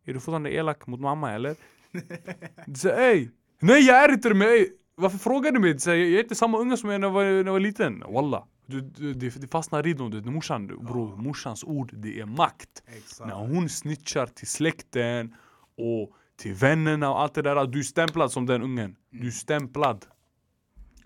[0.06, 1.56] är du fortfarande elak mot mamma eller?
[2.68, 3.30] Det säger, ey!
[3.60, 5.74] Nej jag är inte det men ey, varför frågar du mig?
[5.74, 7.60] Det säger, jag är inte samma unge som jag när jag var, när jag var
[7.60, 8.04] liten.
[8.08, 8.48] Walla.
[8.66, 12.26] Du, du, det, det fastnar i dem, du, morsan, du, bro, morsans ord det är
[12.26, 12.84] makt.
[12.86, 13.28] Exakt.
[13.28, 15.36] När hon snitchar till släkten
[15.78, 18.96] och till vännerna och allt det där, du är stämplad som den ungen.
[19.10, 20.06] Du är stämplad.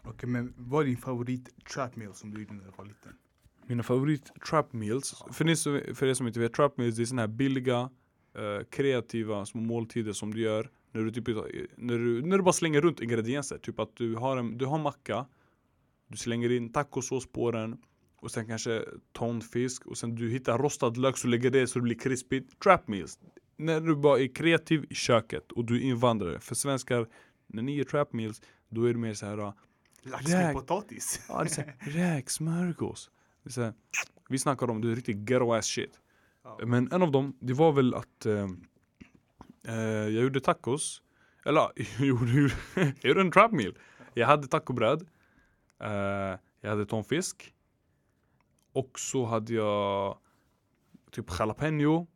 [0.10, 3.12] Okej men vad är din favorit trap meal som du gjorde när du var liten?
[3.68, 7.04] Mina favorit trap meals, för, ni, som- för er som inte vet, trap meals det
[7.04, 7.90] är såna här billiga,
[8.38, 11.28] eh, kreativa små måltider som du gör när du, typ,
[11.78, 13.58] när, du, när du bara slänger runt ingredienser.
[13.58, 15.26] Typ att du har en du har macka,
[16.08, 17.78] du slänger in tacosås på den
[18.16, 21.84] och sen kanske tonfisk och sen du hittar rostad lök så lägger det så det
[21.84, 22.60] blir krispigt.
[22.60, 23.20] Trap meals.
[23.58, 26.40] När du bara är kreativ i köket och du är invandrare.
[26.40, 27.08] För svenskar,
[27.48, 29.54] när ni gör trap meals, då är det mer så här
[30.08, 31.22] Lax med potatis?
[31.30, 33.10] Ja, det är såhär, räksmörgås.
[33.44, 33.74] Det är såhär,
[34.30, 36.00] vi snackar om det är riktigt ghetto ass shit.
[36.44, 36.60] Ja.
[36.66, 38.50] Men en av dem, det var väl att eh,
[39.68, 41.02] eh, jag gjorde tacos.
[41.46, 42.32] Eller ja, jag gjorde,
[42.76, 43.78] jag gjorde en trap meal.
[44.14, 45.08] Jag hade tacobröd.
[45.80, 47.54] Eh, jag hade tonfisk.
[48.74, 50.18] Och så hade jag
[51.12, 52.08] typ jalapeno.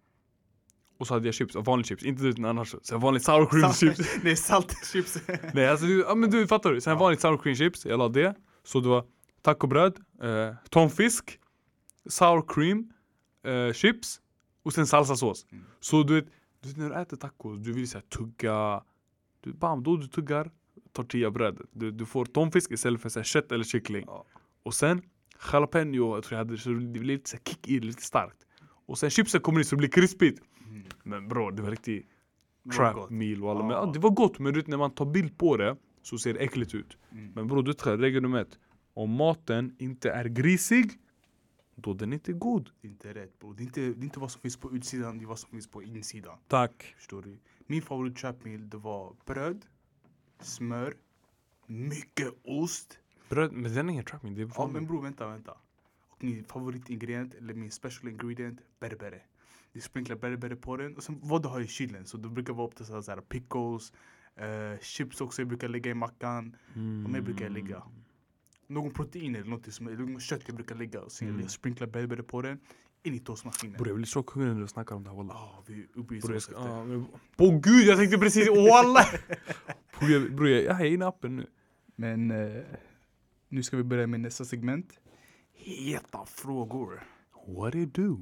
[1.02, 2.76] Och så hade jag chips, vanlig chips, inte du annars.
[2.82, 4.00] Så vanligt sour cream chips.
[4.24, 5.18] Nej saltchips.
[5.54, 6.82] Nej alltså du, ja, men du fattar du.
[6.82, 7.00] Sen Ja.
[7.00, 8.36] vanligt sour cream chips, jag la det.
[8.64, 9.06] Så det var
[9.42, 11.40] tacobröd, eh, tonfisk,
[12.10, 12.90] sour cream,
[13.46, 14.22] eh, chips
[14.64, 15.46] och sen salsasås.
[15.52, 15.64] Mm.
[15.80, 16.26] Så du vet,
[16.62, 18.84] du vet när du äter tacos, du vill såhär tugga.
[19.42, 20.52] Du, bam, då du tuggar
[20.94, 21.66] tortillabrödet.
[21.72, 24.04] Du, du får tonfisk istället för så här, kött eller kyckling.
[24.08, 24.26] Ja.
[24.64, 25.02] Och sen
[25.54, 28.38] jalapeno, jag tror jag hade så det blir lite så här, kick i lite starkt.
[28.88, 30.42] Och sen chipsen kommer in så det blir krispigt.
[30.72, 30.88] Mm.
[31.04, 32.06] Men bro, det var riktigt
[32.76, 33.60] trap meal och alla.
[33.62, 33.92] Men, Ja.
[33.94, 36.74] det var gott men du när man tar bild på det så ser det äckligt
[36.76, 36.98] ut.
[37.12, 37.32] Mm.
[37.36, 38.60] Men bror du vet regel nummer ett.
[38.94, 40.92] Om maten inte är grisig,
[41.76, 42.70] då den inte är god.
[42.82, 43.54] Det är inte rätt bro.
[43.54, 45.50] Det är inte, det är inte vad som finns på utsidan, det är vad som
[45.50, 46.38] finns på insidan.
[46.48, 46.94] Tack.
[46.98, 47.38] Förstår du?
[47.68, 49.66] Min favorit trap meal det var bröd,
[50.40, 50.94] smör,
[51.68, 53.00] mycket ost.
[53.30, 55.58] Bröd, men den är ingen trap meal, det är Ja men bror vänta, vänta.
[56.10, 59.22] Och min favoritingrediens, eller min special ingredient, berbere.
[59.74, 62.06] Du sprinklar berbere på den och sen vad du har i kylen.
[62.06, 63.94] Så det brukar vara till så här pickles,
[64.36, 66.56] eh, chips också jag brukar lägga i mackan.
[66.76, 67.06] mm.
[67.06, 67.84] Och mer brukar jag lägga.
[68.68, 71.02] Någon protein eller något som, något kött jag brukar lägga.
[71.02, 71.42] Och sen Mm.
[71.42, 72.60] jag sprinklar berbere på den,
[73.04, 73.74] in i toastmaskinen.
[73.78, 75.36] Bror jag blir så hungrig när du snackar om det här wallah.
[75.36, 75.64] Ja,
[76.10, 76.56] vi sås ska, efter.
[76.56, 77.06] ah, men,
[77.36, 79.08] på gud jag tänkte precis wallah!
[80.32, 81.48] Bror jag, är inne i appen nu.
[81.96, 82.64] Men eh,
[83.50, 85.00] nu ska vi börja med nästa segment.
[85.54, 87.04] Heta frågor.
[87.48, 88.20] What it do?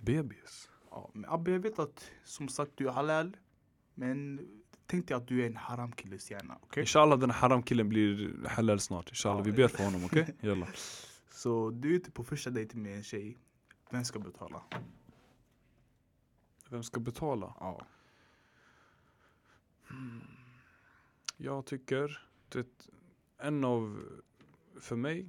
[0.00, 0.68] Bebis.
[0.94, 3.36] Ja, men Abbe, jag vet att som sagt du är halal.
[3.94, 4.48] Men
[4.86, 6.80] tänkte jag att du är en haramkilles hjärna, okej?
[6.80, 9.08] Inshallah den haramkillen blir halal snart.
[9.08, 9.42] Inshallah, Ja.
[9.44, 10.34] vi ber för honom okej?
[10.40, 10.66] Jalla.
[11.30, 13.38] Så du är ute på första dejten med en tjej.
[13.90, 14.62] Vem ska betala?
[16.70, 17.54] Vem ska betala?
[17.60, 17.86] Ja.
[21.36, 22.88] Jag tycker det
[23.38, 24.02] en av,
[24.80, 25.28] för mig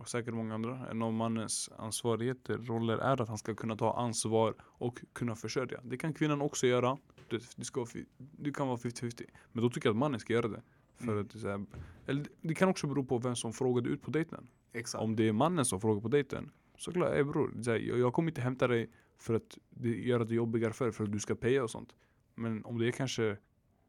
[0.00, 3.92] och säkert många andra, en av mannens ansvarigheter, roller är att han ska kunna ta
[3.96, 5.80] ansvar och kunna försörja.
[5.84, 6.98] Det kan kvinnan också göra.
[7.28, 7.86] Det, det, ska,
[8.16, 9.22] det kan vara 50-50.
[9.52, 10.62] Men då tycker jag att mannen ska göra det.
[10.96, 11.26] För Mm.
[11.26, 11.66] att, här,
[12.06, 14.46] eller det kan också bero på vem som frågade ut på dejten.
[14.72, 15.02] Exakt.
[15.04, 17.98] Om det är mannen som frågar på dejten, så klart, ey bror, så här, jag,
[17.98, 21.12] jag kommer inte hämta dig för att det gör det jobbigare för dig, för att
[21.12, 21.94] du ska paya och sånt.
[22.34, 23.36] Men om det är kanske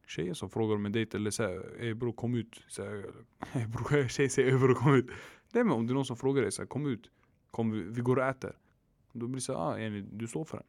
[0.08, 2.64] tjejen som frågar om en dejt eller såhär, ey bror kom ut.
[2.68, 3.06] Så här,
[3.54, 5.10] ey bror, tjej säger ey bror kom ut.
[5.54, 7.12] Nej men om det är någon som frågar dig, så här, kom ut.
[7.52, 8.58] Kom, vi, går och äter.
[9.14, 10.68] Då blir det såhär, ah, du står för den.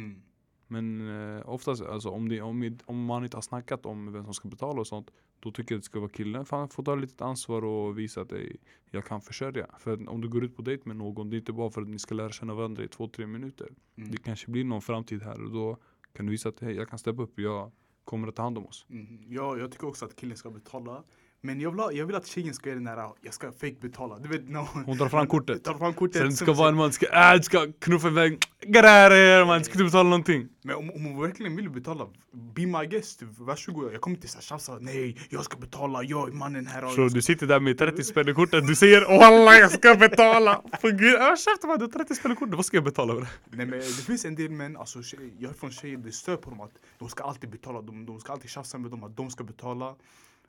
[0.00, 0.22] Mm.
[0.66, 4.34] Men eh, oftast, alltså, om, det, om, om man inte har snackat om vem som
[4.34, 6.94] ska betala och sånt Då tycker jag det ska vara killen, för han får ta
[6.94, 8.56] lite ansvar och visa att ey,
[8.90, 11.38] jag kan försörja För att om du går ut på dejt med någon, det är
[11.38, 14.10] inte bara för att ni ska lära känna varandra i två, tre minuter Mm.
[14.10, 15.78] Det kanske blir någon framtid här och då
[16.12, 17.72] kan du visa att hej, jag kan steppa upp, jag
[18.04, 19.24] kommer att ta hand om oss Mm.
[19.28, 21.04] Ja, jag tycker också att killen ska betala.
[21.44, 23.76] Men jag vill, ha, jag vill att tjejen ska göra den här, jag ska fake
[23.80, 24.18] betala.
[24.18, 24.68] Du vet, no.
[24.86, 26.22] Hon tar fram kortet tar fram kortet.
[26.22, 29.84] Sen ska vara en man, ska, äh, ska knuffa iväg Get out man, ska inte
[29.84, 33.94] betala någonting Men om, om hon verkligen vill betala, be my guest, varsågod.
[33.94, 36.88] Jag kommer inte så tjafsa, nej, jag ska betala, jag är mannen här.
[36.88, 40.62] Så du sitter där med 30 spänn i kortet, du säger Wallah jag ska betala!
[40.80, 43.14] För gud, äh, käften man, du har 30 spänn i kortet, vad ska jag betala
[43.14, 43.26] för?
[43.50, 44.98] Nej men det finns en del män, alltså
[45.38, 48.20] jag är från tjejer, det stör på dem att de ska alltid betala, de, de
[48.20, 49.94] ska alltid tjafsa med dem att de ska betala.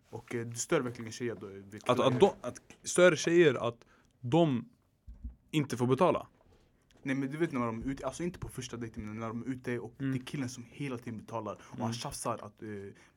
[0.10, 1.48] Och eh, det stör verkligen tjejer då.
[1.48, 3.78] vet Att, att, de, att större tjejer, att
[4.22, 4.70] de
[5.52, 6.28] inte får betala
[7.04, 9.28] Nej men du vet när de är ute, alltså inte på första dejten men när
[9.28, 10.12] de är ute och Mm.
[10.12, 12.70] det är killen som hela tiden betalar och han tjafsar att eh,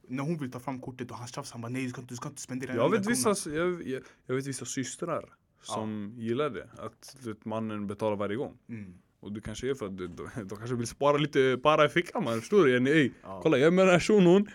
[0.09, 2.13] när hon vill ta fram kortet och han tjafsar han bara nej du ska inte,
[2.13, 5.25] du ska inte spendera en Jag vet vissa, krona." jag, jag, jag vet vissa systrar
[5.63, 8.95] som gillar det, att vet, mannen betalar varje gång Mm.
[9.21, 11.89] Och det kanske är för att de, de, de kanske vill spara lite para i
[11.89, 12.91] fickan man, förstår du?
[12.91, 13.41] Ey, Ja.
[13.43, 14.47] kolla jag är med den här shunon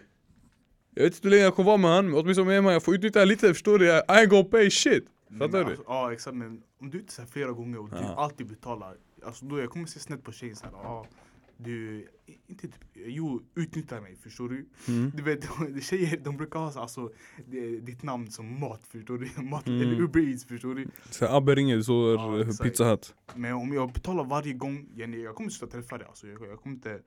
[0.96, 2.84] Jag vet inte hur länge jag kommer vara med han, men åtminstone med mig, jag
[2.84, 3.86] får utnyttja lite förstår du?
[3.88, 5.06] I ain't gonna pay shit
[5.40, 5.66] Fattar du?
[5.66, 8.16] Alltså, ja exakt men om du så här flera gånger och du Ja.
[8.18, 8.96] alltid betalar.
[9.26, 10.74] Alltså då jag kommer se snett på tjejen såhär.
[10.74, 11.08] Ja,
[11.58, 12.08] du,
[12.48, 14.66] inte typ, jo utnyttjar mig förstår du.
[14.88, 15.12] Mm.
[15.16, 15.48] Du vet
[15.84, 17.12] tjejer de brukar ha så, alltså,
[17.46, 19.42] det- ditt namn som mat förstår du.
[19.44, 19.82] Mat, Mm.
[19.82, 20.88] Eller Uber Eats förstår du.
[21.10, 22.64] Så Abbe ringer, så Ja, är exakt.
[22.70, 23.14] Pizza Hut.
[23.36, 26.28] Men om jag betalar varje gång, Jenny, jag kommer sluta träffa dig alltså.
[26.28, 27.00] Jag, jag kommer inte.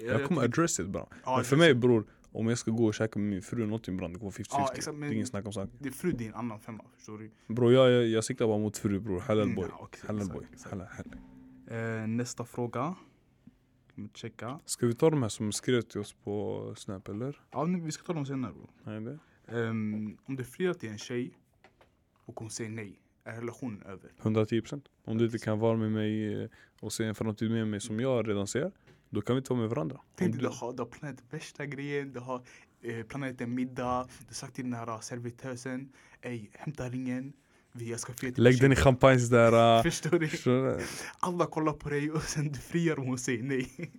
[0.00, 1.06] Jag kommer tycker- address it bara.
[1.24, 2.04] Ja, Men för mig bror,
[2.36, 4.46] om jag ska gå och käka med min fru någonting brand, det vara 50-50.
[4.50, 5.76] Ja, exakt, det är ingen snack om saken.
[5.78, 7.30] Det är fru din annan femma förstår du.
[7.54, 9.66] Bror jag, jag, jag siktar bara mot fru bror, halal boy.
[9.70, 10.46] ja, okej, halal boy.
[10.52, 10.70] exakt.
[10.70, 12.00] Halal, halal.
[12.02, 12.94] Eh, nästa fråga.
[14.14, 14.60] Checka.
[14.64, 17.40] Ska vi ta de här som skrev till oss på Snap eller?
[17.50, 18.70] Ja, nu, vi ska ta dem senare bro.
[18.84, 19.18] Nej, det?
[19.58, 21.38] Ehm, om du friar till en tjej
[22.24, 24.12] och hon säger nej, är relationen över?
[24.22, 27.80] 110% Om du inte kan vara med mig eh, och se en framtid med mig
[27.80, 28.72] som jag redan ser,
[29.10, 30.00] då kan vi vara med varandra.
[30.14, 32.42] Tänk dig du, har, du har planerat värsta grejen, du har
[32.82, 35.92] eh, planerat en middag, du har sagt till den här servitösen,
[36.22, 37.32] ey hämta ringen,
[37.72, 39.82] jag ska till lägg den i tjejen." champagne där.
[39.82, 40.28] Förstår du?
[40.28, 40.80] Förstår du?
[41.18, 43.72] Alla kollar på dig och sen du friar och hon säger nej.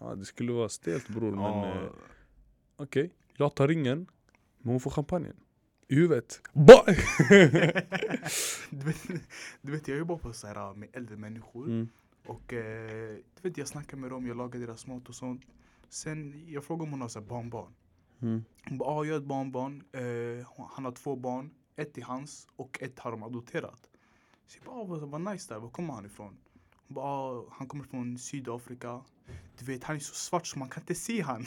[0.00, 1.66] Ja, det skulle vara stelt bror, men Ja.
[1.74, 1.90] eh,
[2.76, 3.12] okej.
[3.36, 4.06] Jag tar ringen,
[4.58, 5.36] men hon får champagnen.
[5.88, 6.40] I huvudet.
[8.70, 9.02] Du, vet,
[9.62, 11.88] du vet jag jobbar på så här med äldre människor mm.
[12.26, 15.42] Och eh, du vet jag snackar med dem, jag lagar deras mat och sånt.
[15.88, 17.72] Sen jag frågar om hon har så barnbarn.
[18.22, 18.44] Mm.
[18.68, 22.46] Hon bara, ja jag har ett barnbarn, eh, han har två barn, ett är hans
[22.56, 23.88] och ett har de adopterat.
[24.46, 26.36] Så jag bara, ah, vad, vad nice där, var kommer han ifrån?
[26.88, 29.00] Hon bara, ah, han kommer från Sydafrika.
[29.58, 31.46] Du vet han är så svart så man kan inte se han.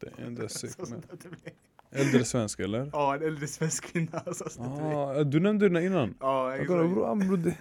[0.00, 0.42] Det är ändå
[1.28, 1.54] blev-
[1.90, 2.90] Äldre svensk eller?
[2.92, 4.22] Ja en äldre svensk kvinna.
[4.34, 6.14] Så, så, det blev- Ah, du nämnde den innan.
[6.20, 6.68] Ja Jag exakt.
[6.94, 7.58] bro, ah, bro, det,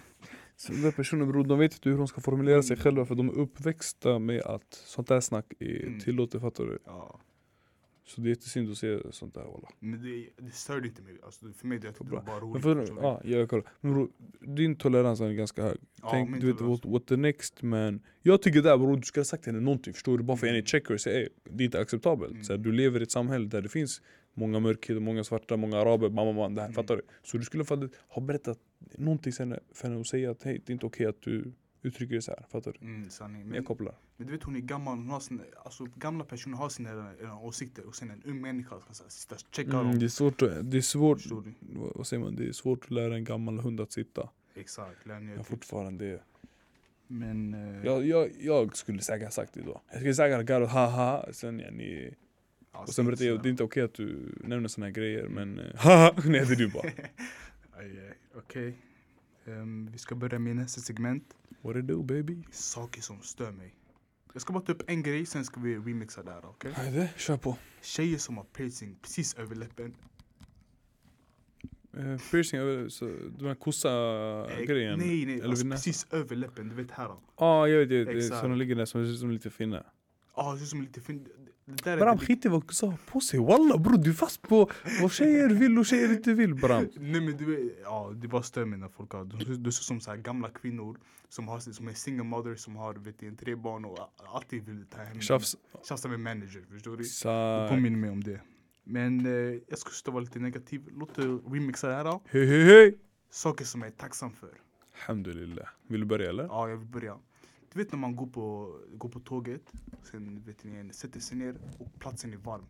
[0.57, 3.15] så den där personen bror, de vet inte hur de ska formulera sig själva för
[3.15, 5.99] de är uppväxta med att sånt där snack är Mm.
[5.99, 6.79] tillåtet, fattar du?
[6.85, 7.19] Ja.
[8.07, 9.69] Så det är jättesynd att se sånt där walla.
[9.79, 11.17] Men det, det störde inte mig.
[11.23, 12.63] Alltså, för mig det, det var bara Men roligt.
[12.63, 13.65] för, ja, jag kollar.
[13.81, 14.09] Men bror,
[14.55, 15.77] din tolerans är ganska hög.
[16.01, 19.19] Ja, Tänk, du vet what, what the next man Jag tycker där bror, du ska
[19.19, 20.23] ha sagt till henne någonting förstår du?
[20.23, 22.43] Bara för att en checker och säga "Ey, det är inte acceptabelt Mm.
[22.43, 24.01] så här, Du lever i ett samhälle där det finns
[24.35, 26.75] många mörkhyade, många svarta, många araber, mamma, mamma, det här, Mm.
[26.75, 27.01] fattar du?
[27.23, 28.59] Så du skulle fa- ha berättat
[28.97, 32.13] någonting henne, för henne och säga att hej, det är inte okej att du uttrycker
[32.13, 32.85] dig så här, fattar du?
[32.87, 33.41] Mm, sanning.
[33.41, 36.57] Jag Men, kopplar men du vet hon är gammal, hon har sina, alltså, gamla personer
[36.57, 39.77] har sina äh, åsikter och sen en ung människa ska så här sitta och checka
[39.79, 39.99] mm.
[39.99, 41.19] Det är svårt, det är svårt
[41.95, 45.05] vad säger man, det är svårt att lära en gammal hund att sitta Exakt.
[45.05, 45.43] lär Jag till.
[45.43, 46.19] fortfarande
[47.07, 50.41] Men eh, jag, jag, jag skulle säkert ha sagt det då Jag skulle säkert ha
[50.43, 52.13] garvat haha, sen ni
[52.75, 55.27] ja, Och sen berättade jag, det är inte okej att du nämner såna här grejer
[55.27, 56.89] men eh, haha, nej det är du bara
[58.37, 58.77] Okej.
[59.45, 61.35] Ehm, vi ska börja med nästa segment.
[61.61, 62.43] What it do baby?
[62.51, 63.75] Saker som stör mig.
[64.33, 66.45] Jag ska bara ta upp en grej, sen ska vi remixa det här.
[66.45, 66.71] okej?
[66.73, 69.95] Hajde, kör på Tjejer som har piercing precis över läppen.
[71.97, 73.05] eh, Piercing, över- så,
[73.37, 73.89] den här kossa
[74.51, 75.35] Eh, grejen Nej, nej.
[75.39, 76.69] Eller Alltså, precis över läppen.
[76.69, 77.05] Du vet här.
[77.05, 79.85] Ja, ah, jag vet, jag vet, så de ligger där som, som lite finna
[80.33, 81.27] ah, det ser ut som lite fin...
[81.65, 85.11] Bram skit i vad kossa har på sig, walla bror du är fast på vad
[85.11, 88.79] tjejer vill och tjejer inte vill Bram Nej men du ja det bara stör mig
[88.79, 90.97] när folk har, de, de ser som så här gamla kvinnor
[91.29, 93.97] som, har, som är single mother som har vet du, tre barn och
[94.33, 95.55] alltid vill ta hem Tjafs
[95.87, 97.03] tjafsa med manager, förstår du?
[97.03, 98.41] Sa påminner mig om det.
[98.83, 101.17] Men eh, jag ska sluta vara lite negativ, låt
[101.53, 102.21] remixa det här då.
[102.25, 102.99] Hej hej hej
[103.29, 104.49] Saker som jag är tacksam för.
[104.93, 106.43] Alhamdulillah Vill du börja eller?
[106.43, 107.17] Ja, jag vill börja.
[107.75, 109.71] Du vet när man går på, går på tåget,
[110.03, 112.65] sen vet ni, sätter sig ner och platsen är varm.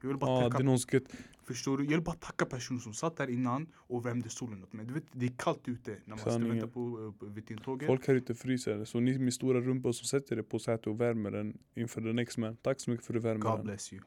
[0.00, 1.00] Jag vill bara Ja, tacka det är någon ska
[1.44, 1.84] Förstår du?
[1.84, 4.86] Jag vill bara tacka personen som satt där innan och värmde solen åt mig.
[4.86, 7.86] Du vet, det är kallt ute när man ska vänta på, på vet du, tåget.
[7.86, 11.00] Folk här ute fryser, så ni med stora rumpor som sätter er på sätet och
[11.00, 13.66] värmer den inför the next man Tack så mycket för att du värmer God den
[13.66, 14.02] bless you.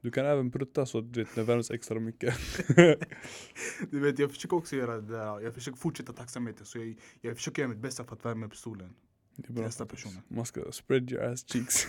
[0.00, 2.34] Du kan även prutta så att du vet, det värms extra mycket
[3.90, 5.40] Du vet, jag försöker också göra det där.
[5.40, 6.66] Jag försöker fortsätta tacksamheten.
[6.66, 8.94] Så jag, jag försöker göra mitt bästa för att värma upp stolen.
[9.36, 10.04] Det är bra Nästa faktiskt.
[10.04, 10.22] personen.
[10.28, 11.86] Man ska spread your ass cheeks.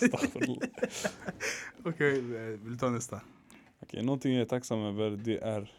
[1.84, 2.20] Okej, okay,
[2.56, 3.20] vill du ta nästa?
[3.82, 5.72] Okej, någonting jag är tacksam över det är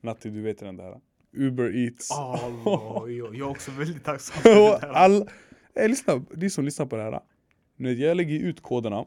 [0.00, 1.00] Natti, du vet redan det här
[1.32, 2.10] Uber Eats
[2.64, 4.88] Oh, jag, är också väldigt tacksam för det där.
[4.88, 5.28] All,
[5.74, 7.20] hey, lyssna, ni som lyssnar på det här
[7.76, 9.04] nu, vet, Jag lägger ut koderna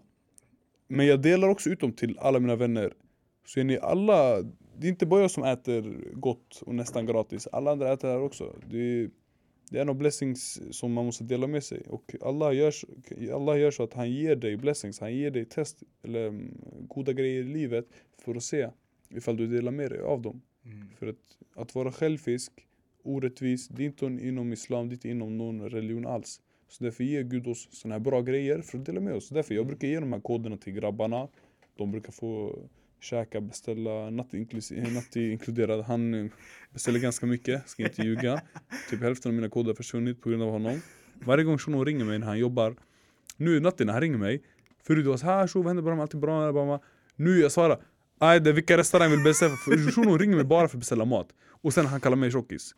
[0.88, 2.94] Men jag delar också ut dem till alla mina vänner
[3.46, 4.42] Så är ni alla
[4.78, 8.22] Det är inte bara jag som äter gott och nästan gratis Alla andra äter här
[8.22, 9.10] också Det är,
[9.70, 12.74] det är en av blessings som man måste dela med sig Och Allah gör,
[13.34, 17.14] Allah gör så att han ger dig blessings Han ger dig test eller mm, goda
[17.14, 17.86] grejer i livet
[18.18, 18.70] För att se
[19.10, 20.88] ifall du delar med dig av dem Mm.
[21.00, 22.52] för att, att vara självisk,
[23.04, 26.42] orättvis, det är inte inom islam, det är inte inom någon religion alls.
[26.68, 29.30] Så därför ger Gud oss såna här bra grejer för att dela med oss.
[29.30, 31.28] Därför jag brukar ge de här koderna till grabbarna.
[31.76, 32.60] De brukar få
[33.00, 35.86] käka, beställa, natt, inklusi- eh, natt inkluderad.
[35.86, 36.32] Han eh,
[36.74, 38.42] beställer ganska mycket, ska inte ljuga.
[38.90, 40.82] Typ hälften av mina koder har försvunnit på grund av honom.
[41.14, 42.76] Varje gång shunon ringer mig när han jobbar,
[43.38, 44.44] nu i natten när han ringer mig,
[44.84, 46.80] förut var det såhär shuno ah, vad händer bra, allt är bra, jag bara,
[47.16, 47.80] nu jag svarar
[48.22, 49.56] Ajde, vilka restauranger vill beställa?
[49.92, 51.28] Shunon ringer mig bara för att beställa mat.
[51.62, 52.76] Och sen han kallar mig tjockis.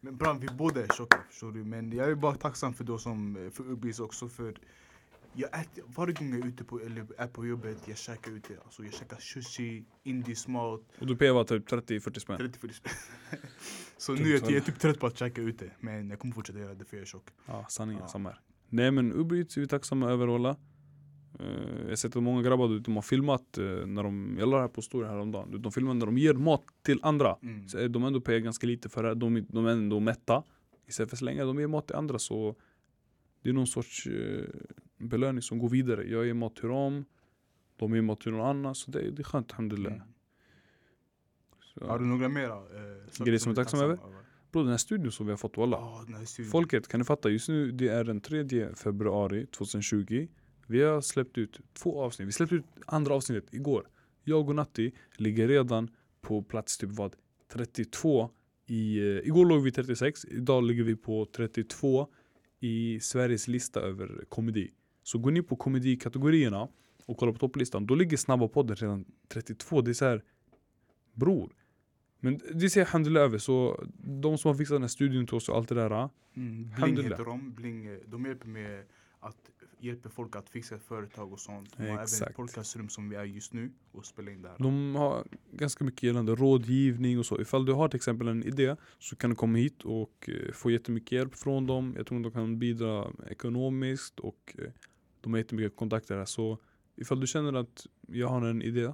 [0.00, 1.64] Men Bram, vi båda är tjocka förstår du.
[1.64, 4.54] Men jag är bara tacksam för då som, eh, för Ubis också för
[5.34, 8.56] jag äter, varje gång jag är ute på, eller är på jobbet, jag käkar ute.
[8.64, 12.38] Alltså jag käkar sushi, indisk mat, Och du pevar typ 30-40 spänn.
[12.40, 12.92] 30-40 spänn.
[13.96, 15.70] Så Dumt, nu är jag, jag är typ trött på att käka ute.
[15.80, 17.28] Men jag kommer fortsätta göra det för jag är tjock.
[17.46, 18.08] Ja, sanningen, Ja.
[18.08, 18.40] samma här.
[18.68, 20.56] Nej men Uber Eats är vi tacksamma över alla.
[21.40, 24.56] Eh, jag sett att många grabbar du de har filmat eh, när de, jag la
[24.56, 27.36] det här på story häromdagen, Du de filmar när de ger mat till andra.
[27.42, 27.68] Mm.
[27.68, 30.42] Så, eh, de ändå pengar ganska lite för det, de, de är ändå mätta.
[30.86, 32.56] Istället för att slänga, de ger mat till andra så
[33.42, 34.44] det är någon sorts eh,
[35.08, 36.04] belöning som går vidare.
[36.04, 37.04] Jag ger mat till dem,
[37.76, 39.92] de ger mat till någon annan, så det, det är skönt alhamdulillah.
[39.92, 40.06] Mm.
[41.74, 41.86] Så.
[41.86, 42.56] Har du några mera?
[42.56, 43.98] Eh, Grejer som du är tacksam över?
[44.52, 46.04] Bro, den här studion som vi har fått walla.
[46.26, 46.50] Studion.
[46.50, 47.30] Folket, kan ni fatta?
[47.30, 50.28] Just nu, det är den 3 februari 2020.
[50.66, 52.28] Vi har släppt ut två avsnitt.
[52.28, 53.88] Vi släppte ut andra avsnittet igår.
[54.24, 57.16] Jag och Natti ligger redan på plats typ vad?
[57.52, 58.30] 32
[58.66, 58.98] i...
[58.98, 62.08] Eh, igår låg vi 36, idag ligger vi på 32
[62.60, 64.70] i Sveriges lista över komedi.
[65.02, 66.68] Så gå ni på komedikategorierna
[67.06, 67.86] och kolla på topplistan.
[67.86, 69.80] Då ligger Snabba podden redan 32.
[69.80, 70.22] Det är så här,
[71.12, 71.52] bror.
[72.20, 73.38] Men det ser alhamdulillah över.
[73.38, 76.08] Så de som har fixat den här studion till oss och allt det där.
[76.36, 77.52] Mm, Bling heter de.
[77.54, 78.84] Bling, de hjälper med
[79.20, 79.50] att
[79.82, 81.76] hjälper folk att fixa företag och sånt.
[81.76, 84.54] De har även ett podcastrum som vi är just nu och spelar in där.
[84.58, 87.40] De har ganska mycket gällande rådgivning och så.
[87.40, 90.70] Ifall du har till exempel en idé så kan du komma hit och eh, få
[90.70, 91.94] jättemycket hjälp från dem.
[91.96, 94.70] Jag tror de kan bidra ekonomiskt och eh,
[95.22, 96.24] de har jättemycket kontakter här.
[96.24, 96.58] Så
[96.96, 98.92] ifall du känner att jag har en idé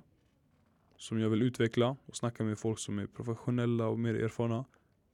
[0.97, 4.65] som jag vill utveckla och snacka med folk som är professionella och mer erfarna.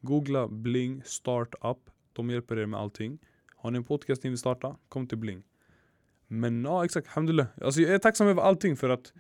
[0.00, 1.90] Googla Bling Startup.
[2.12, 3.18] De hjälper er med allting.
[3.57, 5.42] Har ni en podcast ni vill starta, kom till Bling.
[6.27, 7.09] Men ja, exakt.
[7.09, 7.46] Alhamdulillah.
[7.61, 9.12] Alltså, jag är tacksam över allting för att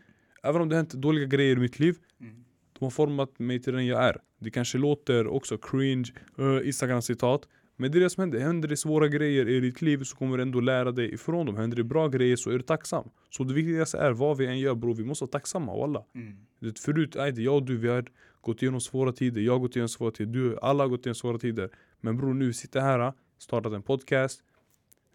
[0.42, 2.44] även om det har hänt dåliga grejer i mitt liv, Mm.
[2.78, 4.20] de har format mig till den jag är.
[4.38, 7.48] Det kanske låter också cringe, uh, Instagram-citat.
[7.76, 8.38] Men det är det som händer.
[8.38, 11.56] Händer det svåra grejer i ditt liv så kommer du ändå lära dig ifrån dem.
[11.56, 13.08] Händer det bra grejer så är du tacksam.
[13.30, 16.04] Så det viktigaste är vad vi än gör bror, vi måste vara tacksamma walla.
[16.14, 16.74] Mm.
[16.74, 18.04] Förut, ajde, jag och du vi har
[18.40, 19.40] gått igenom svåra tider.
[19.40, 20.32] Jag har gått igenom svåra tider.
[20.32, 21.70] Du, alla har gått igenom svåra tider.
[22.00, 24.42] Men bror nu sitter här, startat en podcast.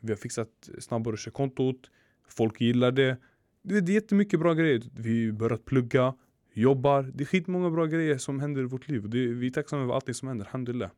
[0.02, 1.91] Vi har fixat snabbare kontot.
[2.28, 3.17] Folk gillar det.
[3.62, 4.82] Det är jättemycket bra grejer.
[4.98, 6.13] Vi har börjat plugga,
[6.54, 7.12] jobbar.
[7.13, 9.10] Det är skitmånga bra grejer som händer i vårt liv.
[9.10, 10.45] Det, vi är tacksamma över allting som händer.
[10.45, 10.89] Alhamdulillah.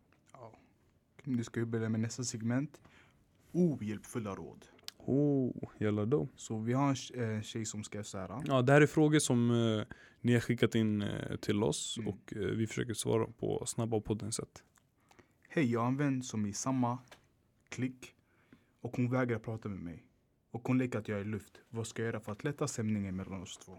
[1.23, 2.81] Nu ska vi börja med nästa segment.
[3.51, 4.65] Ohjälpfulla råd.
[4.97, 6.27] Oh, jävla då.
[6.35, 8.43] Så vi har en eh, tjej som skrev så här.
[8.45, 11.97] Ja, det här är frågor som eh, ni har skickat in eh, till oss.
[11.97, 12.09] Mm.
[12.09, 14.63] Och eh, vi försöker svara på snabba och poddens sätt.
[15.49, 16.97] Hej, jag har en vän som är i samma
[17.69, 18.15] klick
[18.81, 20.05] och hon vägrar prata med mig.
[20.51, 21.61] Och hon leker att jag är luft.
[21.69, 23.77] Vad ska jag göra för att lätta stämningen mellan oss två?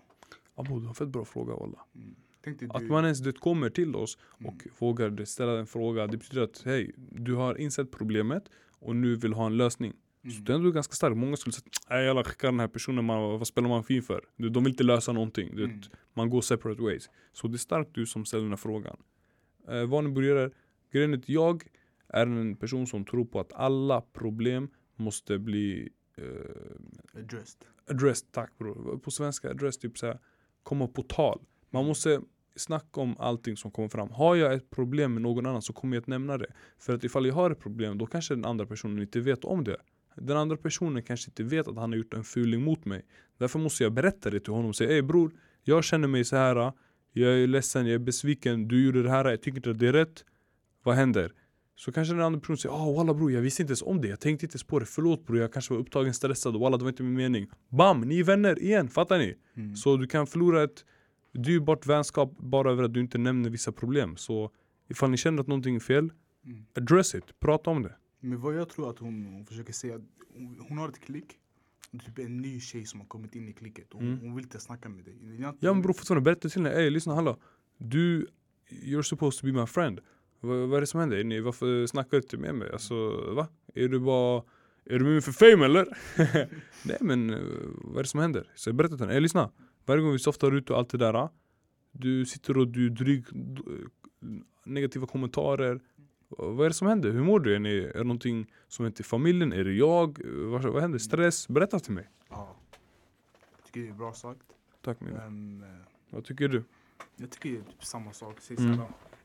[0.55, 1.87] Abo, du har fett bra fråga walla.
[1.94, 2.16] Mm.
[2.44, 4.57] Tänkte Att man ens det kommer till oss och Mm.
[4.78, 8.44] vågar ställa en fråga, det betyder att hej, du har insett problemet
[8.78, 9.92] och nu vill ha en lösning.
[10.22, 10.44] Så Mm.
[10.44, 11.16] det är ändå ganska starkt.
[11.16, 14.24] Många skulle säga nej jävlar skicka den här personen, man, vad spelar man fin för?
[14.37, 15.48] De vill inte lösa någonting.
[15.48, 15.81] Mm.
[16.14, 17.11] Man går separate ways.
[17.33, 18.96] Så det är starkt du som ställer den här frågan.
[19.68, 20.50] Eh, börjar,
[20.92, 21.62] grejen är att jag
[22.09, 27.64] är en person som tror på att alla problem måste bli eh, Addressed.
[27.90, 28.98] addressed, tack bror.
[28.98, 30.18] På svenska, addressed typ såhär,
[30.62, 31.40] komma på tal.
[31.70, 32.20] Man måste
[32.57, 34.11] snacka om allting som kommer fram.
[34.11, 36.53] Har jag ett problem med någon annan så kommer jag att nämna det.
[36.79, 39.65] För att ifall jag har ett problem, då kanske den andra personen inte vet om
[39.65, 39.77] det.
[40.17, 43.03] Den andra personen kanske inte vet att han har gjort en fuling mot mig.
[43.38, 46.37] Därför måste jag berätta det till honom och säga Ey bror, jag känner mig så
[46.37, 46.73] här.
[47.12, 49.88] Jag är ledsen, jag är besviken, du gjorde det här, jag tycker inte att det
[49.88, 50.25] är rätt.
[50.83, 51.33] Vad händer?
[51.77, 54.09] Så kanske den andra personen säger ah walla bror, jag visste inte ens om det,
[54.09, 56.85] jag tänkte inte ens på det, förlåt bror, jag kanske var upptagen, stressad, walla det
[56.85, 57.51] var inte min mening.
[57.69, 58.01] Bam!
[58.01, 59.35] Ni är vänner igen, fattar ni?
[59.57, 59.77] Mm.
[59.77, 60.85] Så du kan förlora ett
[61.33, 64.16] dyrbart vänskap bara över att du inte nämner vissa problem.
[64.16, 64.51] Så
[64.88, 66.12] ifall ni känner att någonting är fel,
[66.45, 66.64] Mm.
[66.77, 67.97] address it, prata om det.
[68.21, 70.01] Men vad jag tror att hon, hon försöker säga,
[70.35, 71.38] hon, hon har ett klick.
[72.07, 73.87] Typ en ny tjej som har kommit in i klicket.
[73.92, 74.21] Hon, Mm.
[74.21, 75.37] hon vill inte snacka med dig.
[75.40, 77.37] Jag, Ja men bror fortfarande, berätta till henne, ey lyssna hallå.
[77.79, 78.27] Du,
[78.71, 80.01] you're supposed to be my friend.
[80.40, 81.16] Va, vad är det som händer?
[81.16, 82.70] Är ni, varför snackar du inte med mig?
[82.72, 82.95] Alltså
[83.35, 83.49] va?
[83.74, 84.43] Är du bara,
[84.85, 85.87] är du med mig för fame eller?
[86.85, 87.39] Nej men eh,
[87.85, 88.51] vad är det som händer?
[88.55, 89.51] Så jag berättar till henne, ey lyssna.
[89.87, 91.28] Varje gång vi softar ut och allt det där.
[91.93, 93.62] Du sitter och du är dryg, d-
[94.64, 95.80] negativa kommentarer.
[96.28, 97.11] Vad är det som händer?
[97.11, 97.55] Hur mår du?
[97.55, 99.53] Är, är det någonting som hänt i familjen?
[99.53, 100.18] Är det jag?
[100.26, 100.99] Vad, vad händer?
[100.99, 101.49] Stress?
[101.49, 102.09] Berätta till mig.
[102.28, 102.57] Ja.
[103.57, 104.41] Jag tycker det är bra sagt.
[104.83, 105.11] Tack min.
[105.14, 105.78] Men, eh,
[106.11, 106.64] Vad tycker du?
[107.16, 108.41] Jag tycker det är typ samma sak.
[108.41, 108.80] Säg Mm.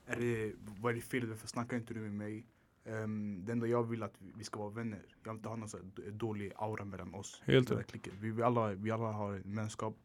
[0.05, 1.26] är det, vad är det fel?
[1.28, 2.45] Varför snackar inte du med mig?
[2.86, 4.99] Um, det enda jag vill att vi, ska vara vänner.
[5.24, 7.41] Jag vill inte ha någon d- dålig aura mellan oss.
[7.45, 7.95] Helt rätt.
[8.20, 9.97] Vi, vi, alla, vi alla har en vänskap.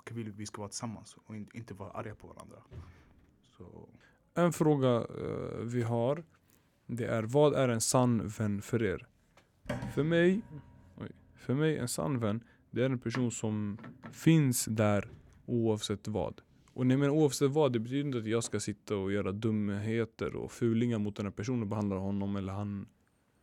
[0.00, 2.56] Och vill att vi ska vara tillsammans och in, inte vara arga på varandra.
[3.56, 3.88] Så,
[4.34, 6.24] En fråga uh, vi har.
[6.86, 9.06] Det är vad är en sann vän för er?
[9.94, 10.42] För mig,
[10.96, 13.78] oj, för mig en sann vän, det är en person som
[14.10, 15.10] finns där
[15.46, 16.40] oavsett vad.
[16.72, 19.32] Och när jag menar oavsett vad, det betyder inte att jag ska sitta och göra
[19.32, 22.88] dumheter och fulingar mot den här personen och behandla honom eller han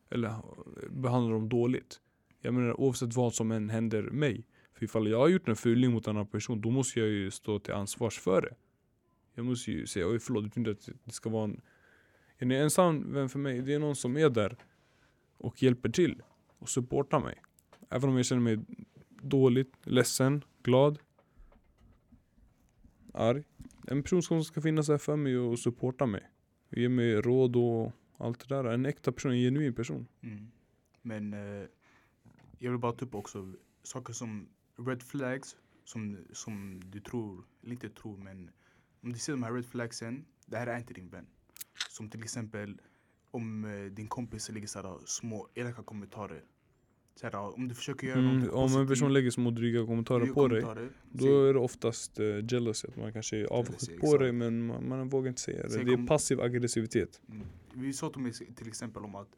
[0.09, 0.41] eller eh,
[0.89, 1.99] behandla dem dåligt.
[2.41, 4.45] Jag menar oavsett vad som än händer mig.
[4.77, 7.31] För ifall jag har gjort en fuling mot en annan person, då måste jag ju
[7.31, 8.55] stå till ansvars för det.
[9.33, 11.61] Jag måste ju säga oj förlåt, jag tror inte att det ska vara en...
[12.37, 14.57] Är En ensam vän för mig, det är någon som är där
[15.37, 16.21] och hjälper till
[16.59, 17.41] och supportar mig.
[17.89, 18.59] Även om jag känner mig
[19.21, 20.99] dåligt, ledsen, glad,
[23.13, 23.43] arg.
[23.87, 26.29] En person som ska finnas där för mig och supporta mig.
[26.69, 28.63] Och ge mig råd och allt det där.
[28.63, 30.07] En äkta person, en genuin person.
[30.21, 30.51] mm.
[31.01, 31.67] Men eh,
[32.59, 33.53] jag vill bara ta upp också
[33.83, 34.47] saker som
[34.77, 35.55] red flags.
[35.83, 38.49] Som, som du tror, eller inte tror men
[39.03, 41.25] om du ser de här red flagsen, det här är inte din vän.
[41.89, 42.81] Som till exempel
[43.31, 46.43] om eh, din kompis lägger såhär små elaka kommentarer.
[47.15, 50.25] Såhär, om du försöker göra Mm, någonting om en positivt, person lägger små dryga kommentarer
[50.25, 50.89] på dig.
[51.11, 54.87] Då är det oftast uh, jealousy, att man kanske är avundsjuk på dig men man,
[54.89, 55.83] man vågar inte säga det.
[55.83, 57.21] Det är passiv aggressivitet.
[57.29, 57.47] Mm.
[57.73, 58.11] Vi sa
[58.55, 59.29] till exempel om att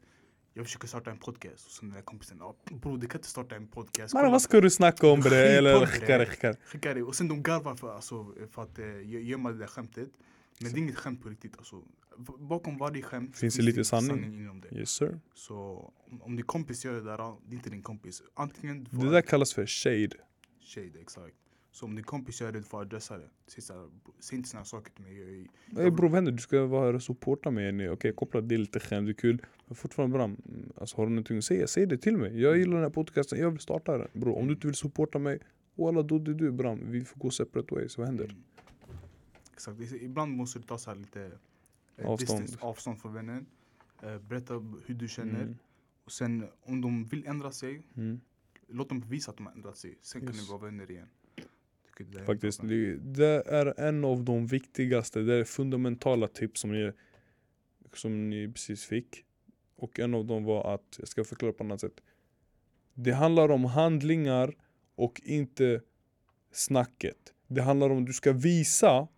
[0.54, 3.28] jag försöker starta en podcast och sen den där kompisen, ja, bror du kan inte
[3.28, 4.14] starta en podcast.
[4.14, 5.36] Man, Kolla, vad ska du snacka om bre?
[5.36, 5.86] Eller det.
[5.86, 6.56] skickar, skickar.
[6.64, 10.08] Skicka det och sen de garvar för, alltså, för att uh, gömma det där skämtet.
[10.60, 11.82] Men det är inget skämt på riktigt alltså.
[12.38, 14.24] Bakom varje skämt Finns det lite sanning?
[14.24, 14.68] inom det.
[14.78, 15.20] Yes sir.
[15.34, 15.54] Så
[16.10, 18.22] om, om din kompis gör det där, det är inte din kompis.
[18.34, 20.16] Antingen Det där kallas för shade.
[20.74, 21.34] shade, exakt.
[21.72, 23.28] Så om din kompis gör det, du får adressa det.
[23.46, 25.46] Säg, inte här saker till mig.
[25.78, 26.32] Ey bror vad händer?
[26.32, 27.68] Du ska vara här och supporta mig.
[27.70, 29.42] Okej okay, koppla det är lite skämt, det är kul.
[29.66, 30.24] Men fortfarande bra.
[30.24, 32.40] mm, Alltså har du någonting att säga, säg det till mig.
[32.40, 34.08] Jag gillar den här podcasten, jag vill starta den.
[34.12, 35.38] Bror om du inte vill supporta mig,
[35.74, 36.90] walla då det är du bram.
[36.90, 37.98] Vi får gå separate ways.
[37.98, 38.24] Vad händer?
[38.24, 38.36] Mm.
[39.52, 39.80] Exakt.
[39.92, 41.30] Ibland måste du ta så lite
[41.96, 42.40] eh, Avstånd.
[42.42, 43.46] distance, avstånd från vännen.
[44.02, 44.54] Eh, berätta
[44.86, 45.42] hur du känner.
[45.42, 45.56] Mm.
[46.04, 48.20] Och sen om de vill ändra sig, Mm.
[48.68, 49.98] låt dem bevisa att de har ändrat sig.
[50.02, 50.42] Sen kan Yes.
[50.42, 51.08] ni vara vänner igen.
[52.00, 56.72] Tycker det Faktiskt, det, det är en av de viktigaste, det är fundamentala tips som
[56.72, 56.92] ni,
[57.94, 59.24] som ni precis fick.
[59.76, 62.00] Och en av dem var att, jag ska förklara på ett annat sätt.
[62.94, 64.54] Det handlar om handlingar
[64.94, 65.80] och inte
[66.52, 67.34] snacket.
[67.46, 69.08] Det handlar om att du ska visa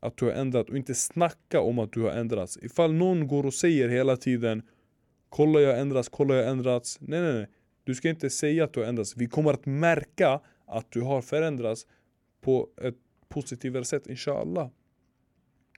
[0.00, 2.58] att du har ändrat och inte snacka om att du har ändrats.
[2.62, 4.62] Ifall någon går och säger hela tiden
[5.28, 6.98] Kolla jag har ändrats, kolla jag har ändrats.
[7.00, 7.46] Nej nej nej.
[7.84, 9.16] Du ska inte säga att du har ändrats.
[9.16, 11.86] Vi kommer att märka att du har förändrats
[12.40, 12.96] på ett
[13.28, 14.70] positivare sätt inshallah.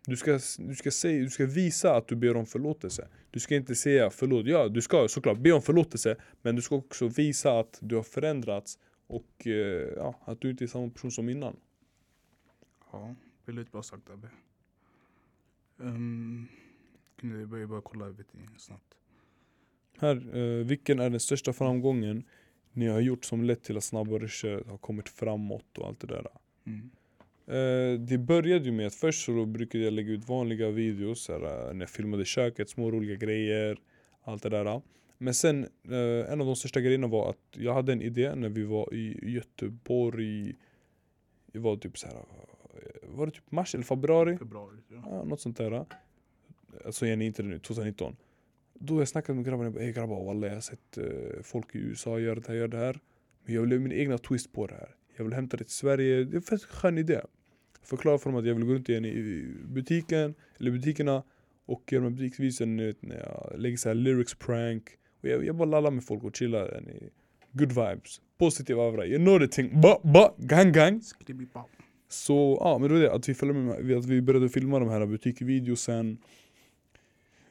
[0.06, 3.08] Du ska, du, ska säga, du ska visa att du ber om förlåtelse.
[3.30, 4.46] Du ska inte säga förlåt.
[4.46, 6.16] Ja, du ska såklart be om förlåtelse.
[6.42, 9.52] Men du ska också visa att du har förändrats och eh,
[9.96, 11.56] ja, att du inte är samma person som innan.
[12.92, 14.28] Ja, väldigt bra sagt Abbe.
[15.76, 16.48] Um,
[17.16, 18.94] kunde jag börja bara kolla ni, snabbt.
[19.98, 22.24] Här, eh, vilken är den största framgången
[22.72, 24.28] ni har gjort som lett till att snabbare
[24.66, 26.26] har kommit framåt och allt det där?
[26.66, 26.90] Mm.
[27.46, 31.68] Eh, det började ju med att först så brukade jag lägga ut vanliga videos här,
[31.68, 33.78] eh, när jag filmade köket, små roliga grejer,
[34.22, 34.82] allt det där.
[35.18, 38.48] Men sen, eh, en av de största grejerna var att jag hade en idé när
[38.48, 40.54] vi var i Göteborg,
[41.52, 42.16] det var typ så här,
[43.02, 44.38] var det typ mars eller februari?
[44.38, 44.76] Februari.
[44.88, 45.02] Ja.
[45.06, 45.84] Ja, något sånt där.
[46.84, 48.16] Alltså jag är inte det nu, 2019.
[48.74, 51.74] Då jag snackat med grabbarna, jag bara, "Ey grabbar walla jag har sett eh, folk
[51.74, 53.00] i USA göra det här, göra det här.
[53.44, 54.94] Men jag vill göra min egna twist på det här.
[55.16, 57.20] Jag vill hämta det till Sverige, det är en skön idé.
[57.82, 61.22] Förklara för dem att jag vill gå runt igen i butiken, eller butikerna
[61.66, 64.88] och göra butiksvisen när jag lägger så här lyrics prank.
[65.22, 66.74] Och jag, jag bara lallar med folk och chillar.
[66.74, 67.10] yani,
[67.52, 69.06] Good vibes, positiv aura.
[69.06, 69.80] You know the thing.
[69.80, 71.02] Ba, ba, gang gang.
[72.08, 74.88] Så ja, men det var det att vi, följde med, att vi började filma de
[74.88, 76.18] här butikvideosen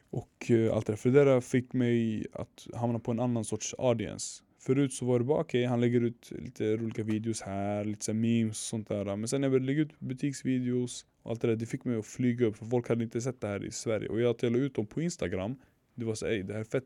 [0.10, 0.98] och eh, allt det där.
[0.98, 4.44] För det där fick mig att hamna på en annan sorts audience.
[4.62, 8.14] Förut så var det bara okej, han lägger ut lite roliga videos här, lite så
[8.14, 9.16] memes och sånt där.
[9.16, 11.98] Men sen när jag började lägga ut butiksvideos och allt det där, det fick mig
[11.98, 12.58] att flyga upp.
[12.58, 14.10] För folk hade inte sett det här i Sverige.
[14.10, 15.56] Och jag delade la ut dem på Instagram,
[15.96, 16.84] det var så ej, det här är fett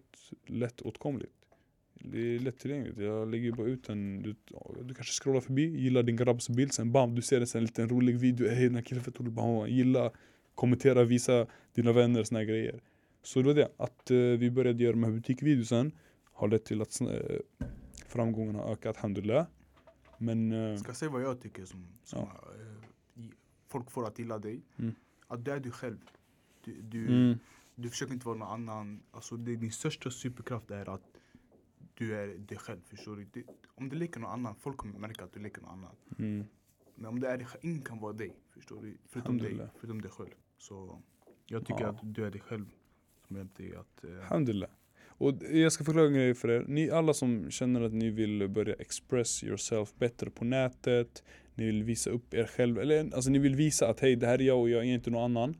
[0.47, 1.31] lättåtkomligt.
[1.93, 2.97] Det är lättillgängligt.
[2.97, 4.35] Jag lägger bara ut en, du,
[4.83, 7.67] du kanske scrollar förbi, gillar din grabbs bild, sen bam, du ser en sån här
[7.67, 8.49] liten rolig video.
[8.49, 10.11] Hej den här killen är fett rolig, bam, gilla,
[10.55, 12.81] kommentera, visa dina vänner såna här grejer.
[13.23, 15.91] Så det var det, att eh, vi började göra de här butikvideosen
[16.35, 17.07] har lett till att eh,
[18.07, 19.47] framgången har ökat, alhamdulillah.
[20.17, 22.51] Men eh, Ska jag säga vad jag tycker som, som Ja.
[23.15, 23.23] eh,
[23.67, 24.61] folk får att gilla dig.
[24.77, 24.95] Mm.
[25.27, 25.97] Att du är du själv.
[26.63, 27.39] Du, du, Mm.
[27.75, 29.03] du försöker inte vara någon annan.
[29.11, 31.01] Alltså det, din största superkraft är att
[31.93, 32.81] du är dig själv.
[32.85, 33.25] Förstår du?
[33.33, 33.43] Det,
[33.75, 35.95] om du leker någon annan, folk kommer märka att du leker någon annan.
[36.19, 36.45] Mm.
[36.95, 38.35] Men om det är dig själv, ingen kan vara dig.
[38.49, 38.97] Förstår du?
[39.05, 40.29] Förutom dig, förutom dig själv.
[40.57, 41.01] Så
[41.45, 41.89] jag tycker Ja.
[41.89, 42.65] att du är dig själv.
[43.27, 44.03] Som hjälpt dig att...
[44.03, 44.11] eh.
[45.17, 46.65] Och jag ska förklara en grej för er.
[46.67, 51.23] Ni alla som känner att ni vill börja express yourself bättre på nätet.
[51.55, 52.79] Ni vill visa upp er själv.
[52.79, 55.09] Eller alltså ni vill visa att hej det här är jag och jag är inte
[55.09, 55.55] någon annan.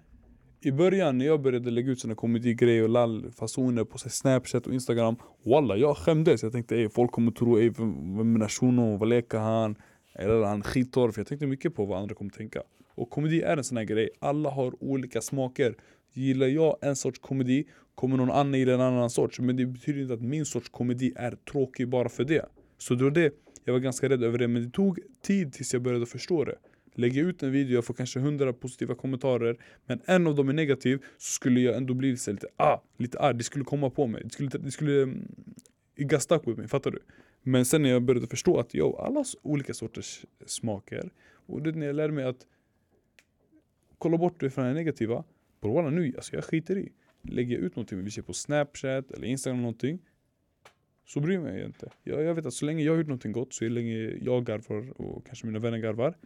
[0.61, 5.15] I början när jag började lägga ut såna komedigrejer och lall-fasoner på Snapchat och Instagram.
[5.43, 6.43] Walla jag skämdes.
[6.43, 8.97] Jag tänkte ey, folk kommer tro ey, vem vem är shuno?
[8.97, 9.75] Vad leker han?
[10.15, 11.11] Eller han är skittorr.
[11.11, 12.63] För jag tänkte mycket på vad andra kommer tänka.
[12.95, 14.09] Och komedi är en sån här grej.
[14.19, 15.75] Alla har olika smaker.
[16.13, 19.39] Gillar jag en sorts komedi kommer någon annan gilla en annan sorts.
[19.39, 22.45] Men det betyder inte att min sorts komedi är tråkig bara för det.
[22.77, 24.47] Så det var det, jag var ganska rädd över det.
[24.47, 26.55] Men det tog tid tills jag började förstå det.
[26.97, 29.57] Lägger jag ut en video, jag får kanske 100 positiva kommentarer.
[29.85, 33.37] Men en av dem är negativ, så skulle jag ändå bli lite, ah, lite arg.
[33.37, 34.21] Det skulle komma på mig.
[34.23, 35.27] Det skulle, det skulle um,
[35.95, 36.99] it stuck with me, fattar du?
[37.47, 41.09] Men sen när jag började förstå att yo, alla olika sorters smaker.
[41.45, 42.47] Och det är när jag lärde mig att
[43.97, 45.23] kolla bort det från det negativa.
[45.59, 46.91] Walla nu, alltså jag skiter i.
[47.21, 49.99] Lägger jag ut någonting, vi ser på snapchat eller instagram någonting.
[51.05, 51.91] Så bryr jag mig inte.
[52.03, 55.01] Jag, jag vet att så länge jag har gjort någonting gott, så länge jag garvar
[55.01, 56.17] och kanske mina vänner garvar.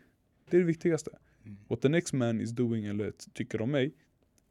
[0.49, 1.11] Det är det viktigaste.
[1.45, 1.57] Mm.
[1.67, 3.93] What the next man is doing eller tycker om mig,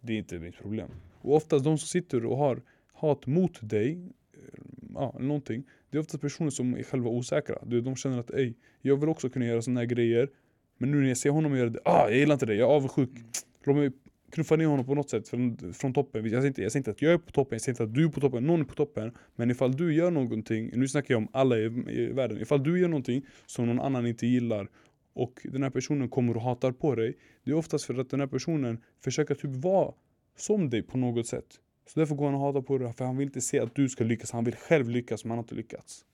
[0.00, 0.90] det är inte mitt problem.
[1.20, 2.62] Och oftast de som sitter och har
[2.92, 4.12] hat mot dig,
[4.94, 5.64] ja, någonting.
[5.90, 7.58] Det är oftast personer som är själva osäkra.
[7.66, 10.28] Du, De känner att ej, jag vill också kunna göra såna här grejer.
[10.78, 12.74] Men nu när jag ser honom göra det, ah, jag gillar inte det, jag är
[12.74, 13.10] avundsjuk.
[13.64, 13.90] Låt mig
[14.30, 16.22] knuffa ner honom på något sätt från, från toppen.
[16.22, 17.94] Jag säger, inte, jag säger inte att jag är på toppen, jag säger inte att
[17.94, 19.12] du är på toppen, någon är på toppen.
[19.36, 22.40] Men ifall du gör någonting, nu snackar jag om alla i, i världen.
[22.40, 24.68] Ifall du gör någonting som någon annan inte gillar
[25.12, 27.14] och den här personen kommer och hatar på dig.
[27.44, 29.94] Det är oftast för att den här personen försöker typ vara
[30.36, 31.60] som dig på något sätt.
[31.88, 33.88] Så därför går han och hatar på dig, för han vill inte se att du
[33.88, 34.32] ska lyckas.
[34.32, 36.04] Han vill själv lyckas, men han har inte lyckats.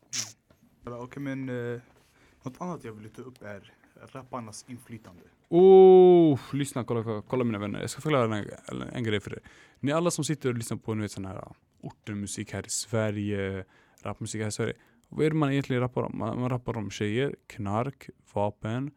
[0.85, 1.81] Ja, Okej men eh,
[2.43, 3.73] något annat jag vill ta upp är
[4.13, 5.23] rapparnas inflytande.
[5.49, 7.81] Oh, lyssna, kolla, kolla mina vänner.
[7.81, 9.41] Jag ska förklara en, en grej för er.
[9.81, 13.65] Ni alla som sitter och lyssnar på nu vet, sån här ortenmusik här i Sverige,
[14.03, 14.75] rapmusik här i Sverige.
[15.09, 16.19] Vad är det man egentligen rappar om?
[16.19, 18.91] Man, man rappar om tjejer, knark, vapen,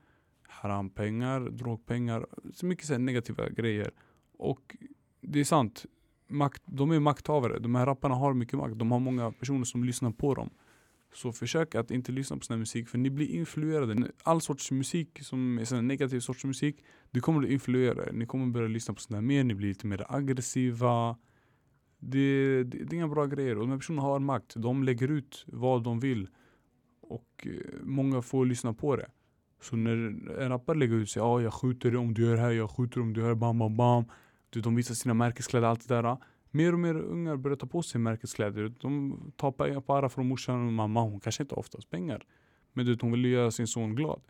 [0.47, 2.27] harampengar, drogpengar.
[2.53, 3.91] Så mycket så här negativa grejer.
[4.37, 4.75] Och
[5.21, 5.85] det är sant.
[6.27, 7.59] Makt, de är makthavare.
[7.59, 8.79] De här rapparna har mycket makt.
[8.79, 10.49] De har många personer som lyssnar på dem.
[11.13, 14.11] Så försök att inte lyssna på sån här musik för ni blir influerade.
[14.23, 18.11] All sorts musik som är sån negativ sorts musik, det kommer att influera er.
[18.13, 21.17] Ni kommer börja lyssna på sån här mer, ni blir lite mer aggressiva.
[21.99, 23.55] Det, det, det är inga bra grejer.
[23.55, 24.53] Och de här personerna har makt.
[24.55, 26.27] De lägger ut vad de vill.
[27.01, 27.51] Och eh,
[27.83, 29.07] många får lyssna på det.
[29.61, 29.95] Så när
[30.39, 32.69] en rappare lägger ut sig, ja jag skjuter dig om du gör det här, jag
[32.69, 34.05] skjuter dig om du gör det, bam bam bam.
[34.57, 36.17] Du, de visar sina märkeskläder, allt det där.
[36.51, 38.73] Mer och mer ungar börjar ta på sig märkeskläder.
[38.79, 41.01] De tar pengar på ara från morsan och mamma.
[41.01, 42.25] Hon kanske inte har oftast pengar.
[42.73, 44.21] Men du, hon vill göra sin son glad.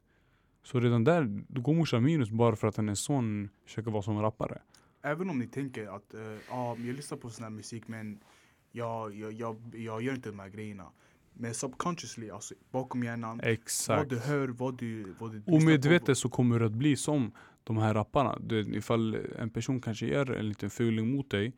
[0.63, 4.21] Så redan där, då går morsan minus bara för att hennes son försöker vara som
[4.21, 4.61] rappare.
[5.01, 8.19] Även om ni tänker att eh, ja, jag lyssnar på sån här musik men
[8.71, 10.91] jag, jag, jag, jag gör inte de här grejerna.
[11.34, 14.09] Men subconsciously, alltså bakom hjärnan, vad Exakt.
[14.09, 15.43] du hör, vad du, vad du.
[15.45, 17.32] Omedvetet så kommer du att bli som
[17.68, 18.39] de här rapparna.
[18.39, 21.53] Du, vet, ifall en person kanske gör en liten fuling mot dig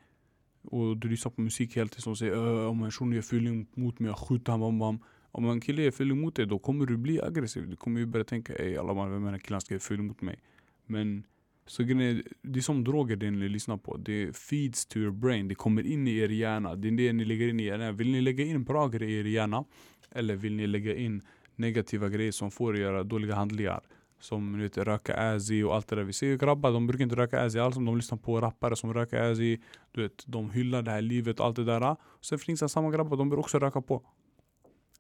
[0.62, 4.00] och du lyssnar på musik hela tiden som säger om en person gör fuling mot
[4.00, 5.00] mig, jag skjuter han, bam, bam.
[5.32, 7.70] Om en kille gör fuling mot dig, då kommer du bli aggressiv.
[7.70, 9.80] Du kommer ju börja tänka ey alla man, vem är den här killen ska göra
[9.80, 10.40] fuling mot mig?
[10.86, 11.24] Men
[11.66, 13.98] så är, det är som droger det ni lyssnar på.
[13.98, 15.48] Det feeds to your brain.
[15.48, 16.76] Det kommer in i er hjärna.
[16.76, 17.92] Det är det ni lägger in i er hjärna.
[17.92, 19.66] Vill ni lägga in bra grejer i er hjärna?
[20.12, 21.22] Eller vill ni lägga in
[21.56, 23.82] negativa grejer som får er göra dåliga handlingar?
[24.20, 26.04] Som ni vet, röka Azzy och allt det där.
[26.04, 27.76] Vi ser ju grabbar, de brukar inte röka Azzy alls.
[27.76, 29.58] De lyssnar på rappare som röker Azzy.
[29.92, 31.96] Du vet, de hyllar det här livet och allt det där.
[32.22, 34.06] Sen finns det samma grabbar, de börjar också röka på.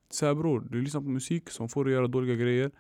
[0.10, 2.72] Så här bror, du lyssnar på musik som får dig göra dåliga grejer.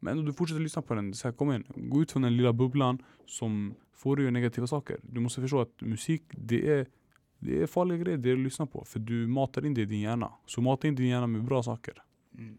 [0.00, 1.14] Men ändå du fortsätter lyssna på den.
[1.14, 4.32] Så här, kom igen, gå ut från den lilla bubblan som får dig att göra
[4.32, 5.00] negativa saker.
[5.02, 6.86] Du måste förstå att musik, det är,
[7.38, 8.84] det är farliga grejer det du lyssnar på.
[8.84, 10.32] För du matar in det i din hjärna.
[10.46, 12.02] Så mata in din hjärna med bra saker.
[12.38, 12.58] Mm.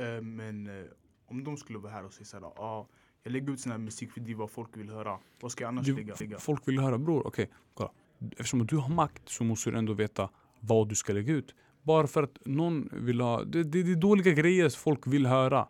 [0.00, 0.84] Uh, men uh,
[1.32, 2.86] om de skulle vara här och säga såhär, ah,
[3.22, 5.18] jag lägger ut sån här musik för det är vad folk vill höra.
[5.40, 6.38] Vad ska jag annars Du, lägga?
[6.38, 7.90] folk vill höra bror, okej, kolla.
[8.30, 10.30] Eftersom du har makt så måste du ändå veta
[10.60, 11.54] vad du ska lägga ut.
[11.82, 15.68] Bara för att någon vill ha, det, det, det är dåliga grejer folk vill höra.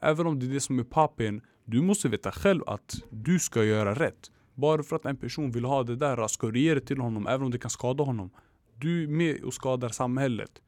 [0.00, 3.64] Även om det är det som är poppin, du måste veta själv att du ska
[3.64, 4.30] göra rätt.
[4.54, 7.26] Bara för att en person vill ha det där, ska du ge det till honom
[7.26, 8.30] även om det kan skada honom.
[8.74, 10.62] Du är med och skadar samhället.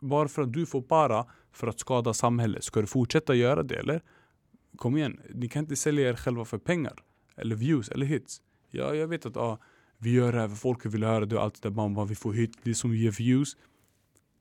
[0.00, 3.74] Bara för att du får para för att skada samhället, ska du fortsätta göra det
[3.74, 4.02] eller?
[4.76, 6.94] kom igen, ni kan inte sälja er själva för pengar.
[7.36, 8.42] Eller views, eller hits.
[8.70, 9.58] Ja, jag vet att ah,
[9.98, 11.88] vi gör det här för folk vill höra det och allt det där.
[11.88, 13.56] Bara, vi får hit, det som ger views.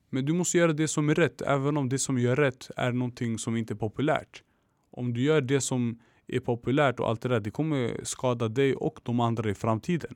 [0.10, 2.92] Men du måste göra det som är rätt, även om det som gör rätt är
[2.92, 4.44] någonting som inte är populärt.
[4.92, 8.76] Om du gör det som är populärt och allt det där, det kommer skada dig
[8.76, 10.16] och de andra i framtiden.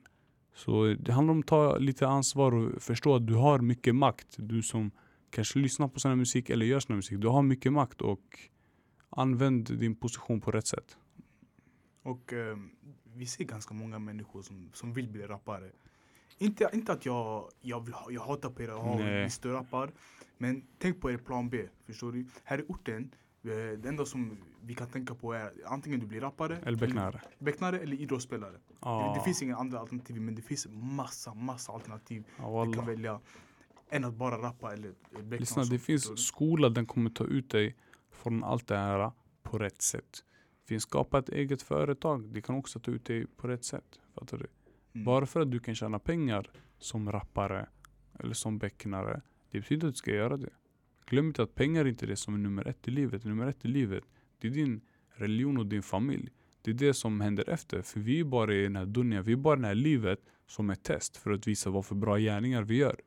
[0.56, 4.36] Så det handlar om att ta lite ansvar och förstå att du har mycket makt.
[4.38, 4.92] Du som
[5.30, 7.20] kanske lyssnar på sån här musik eller gör sån här musik.
[7.20, 8.40] Du har mycket makt och
[9.10, 10.98] använd din position på rätt sätt.
[12.04, 12.58] Och eh,
[13.04, 15.72] vi ser ganska många människor som, som vill bli rappare.
[16.38, 19.92] Inte, inte att jag, jag, vill, jag hatar på er, visst du rappar.
[20.38, 22.26] Men tänk på er plan B, förstår du?
[22.44, 23.12] Här i orten,
[23.44, 27.22] eh, det enda som vi kan tänka på är antingen du blir rappare, Eller becknare.
[27.40, 28.52] becknare eller idrottsspelare.
[28.52, 32.74] Det, Ja, det finns inga andra alternativ, men det finns massa, massa alternativ ja, du
[32.74, 33.20] kan välja.
[33.90, 35.38] Än att bara rappa eller beckna.
[35.38, 37.76] Lyssna, det finns skola den kommer ta ut dig
[38.12, 39.12] från allt det här
[39.44, 40.24] på rätt sätt.
[40.62, 44.00] Det finns skapa ett eget företag, det kan också ta ut dig på rätt sätt.
[44.14, 44.48] Fattar du?
[44.94, 45.06] Mm.
[45.06, 47.70] Bara för att du kan tjäna pengar som rappare
[48.20, 49.22] eller som becknare,
[49.52, 50.50] det betyder att du ska göra det.
[51.06, 53.24] Glöm inte att pengar är inte det som är nummer ett i livet.
[53.24, 54.04] Nummer ett i livet,
[54.40, 56.30] det är din religion och din familj.
[56.62, 57.82] Det är det som händer efter.
[57.82, 60.20] För vi är bara i den här dunjan, vi är bara i det här livet
[60.48, 63.00] som ett test för att visa vad för bra gärningar vi gör.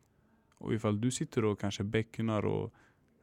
[0.62, 2.72] Och ifall du sitter och kanske bäcknar och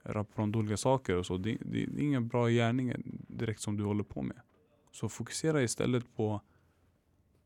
[0.03, 3.77] rappar om dåliga saker och så, det, det, det är inga bra gärningar direkt som
[3.77, 4.41] du håller på med.
[4.91, 6.41] Så fokusera istället på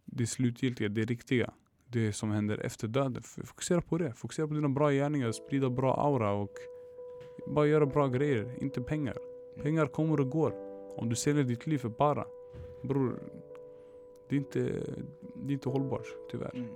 [0.06, 1.54] det slutgiltiga, det riktiga.
[1.88, 3.24] Det som händer efter döden.
[3.24, 4.14] Fokusera på det.
[4.14, 6.52] Fokusera på dina bra gärningar, sprida bra aura och
[7.48, 9.18] bara göra bra grejer, inte pengar.
[9.64, 10.54] Pengar kommer och går.
[10.98, 12.26] Om du säljer ditt liv för bara,
[12.84, 13.20] bror,
[14.30, 14.60] det är inte,
[15.36, 16.56] det är inte hållbart tyvärr.
[16.56, 16.70] Mm.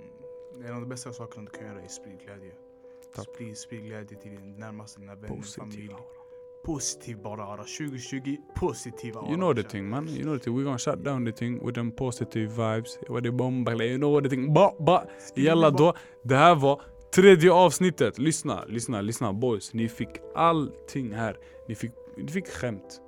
[0.64, 2.67] En av de bästa sakerna du kan göra är sprid glädje.
[3.12, 5.94] Sprid, sprid glädje till din närmaste, dina vänner, familj.
[6.64, 7.64] Positiv bara aura.
[7.64, 9.28] 2020, positiv aura.
[9.28, 10.58] You know the thing man, you know the thing.
[10.58, 12.98] We're gonna shut down the thing with them positive vibes.
[13.08, 14.54] What the bomba, you know the thing.
[14.54, 15.04] Ba, ba.
[15.34, 15.94] Jalla då.
[16.22, 16.82] Det här var
[17.14, 18.18] tredje avsnittet.
[18.18, 19.74] Lyssna, lyssna, lyssna boys.
[19.74, 21.36] Ni fick allting här.
[21.68, 23.00] Ni fick, ni fick skämt.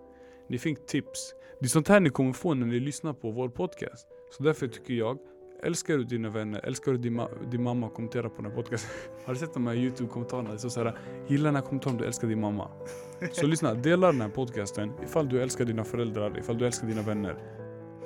[0.48, 1.34] Ni fick tips.
[1.60, 4.06] Det är sånt här ni kommer få när ni lyssnar på vår podcast.
[4.30, 5.18] Så därför tycker jag,
[5.62, 8.90] älskar du dina vänner, älskar du din, ma- din mamma, kommentera på den här podcasten.
[9.24, 10.52] Har du sett de här youtube-kommentarerna?
[10.52, 10.98] Det står såhär,
[11.28, 12.68] gilla den här kommentaren om du älskar din mamma.
[13.32, 17.02] Så lyssna, dela den här podcasten ifall du älskar dina föräldrar, ifall du älskar dina
[17.02, 17.36] vänner.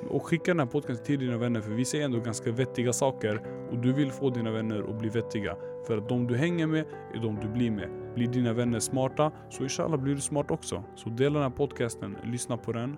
[0.09, 3.41] Och skicka den här podcasten till dina vänner för vi säger ändå ganska vettiga saker
[3.71, 5.55] och du vill få dina vänner att bli vettiga.
[5.87, 7.89] För att de du hänger med är de du blir med.
[8.15, 10.83] Blir dina vänner smarta så inshallah blir du smart också.
[10.95, 12.97] Så dela den här podcasten, lyssna på den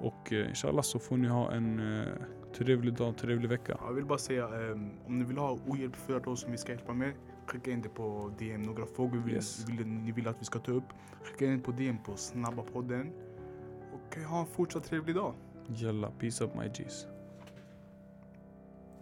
[0.00, 2.06] och eh, inshallah så får ni ha en eh,
[2.54, 3.78] trevlig dag, trevlig vecka.
[3.86, 6.92] Jag vill bara säga, ehm, om ni vill ha ohjälpligt råd som vi ska hjälpa
[6.94, 7.12] med,
[7.46, 8.62] skicka in det på DM.
[8.62, 9.68] Några frågor vill, Yes.
[9.68, 10.84] vill, ni vill att vi ska ta upp,
[11.24, 13.12] skicka in på DM på snabba podden.
[13.92, 15.34] Och eh, ha en fortsatt trevlig dag.
[15.66, 17.06] Jalla, peace up my G's.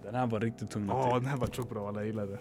[0.02, 0.86] Den här var riktigt tung.
[0.88, 1.14] Ja, Matte.
[1.14, 2.38] den här var tjock bra, alla gillade det.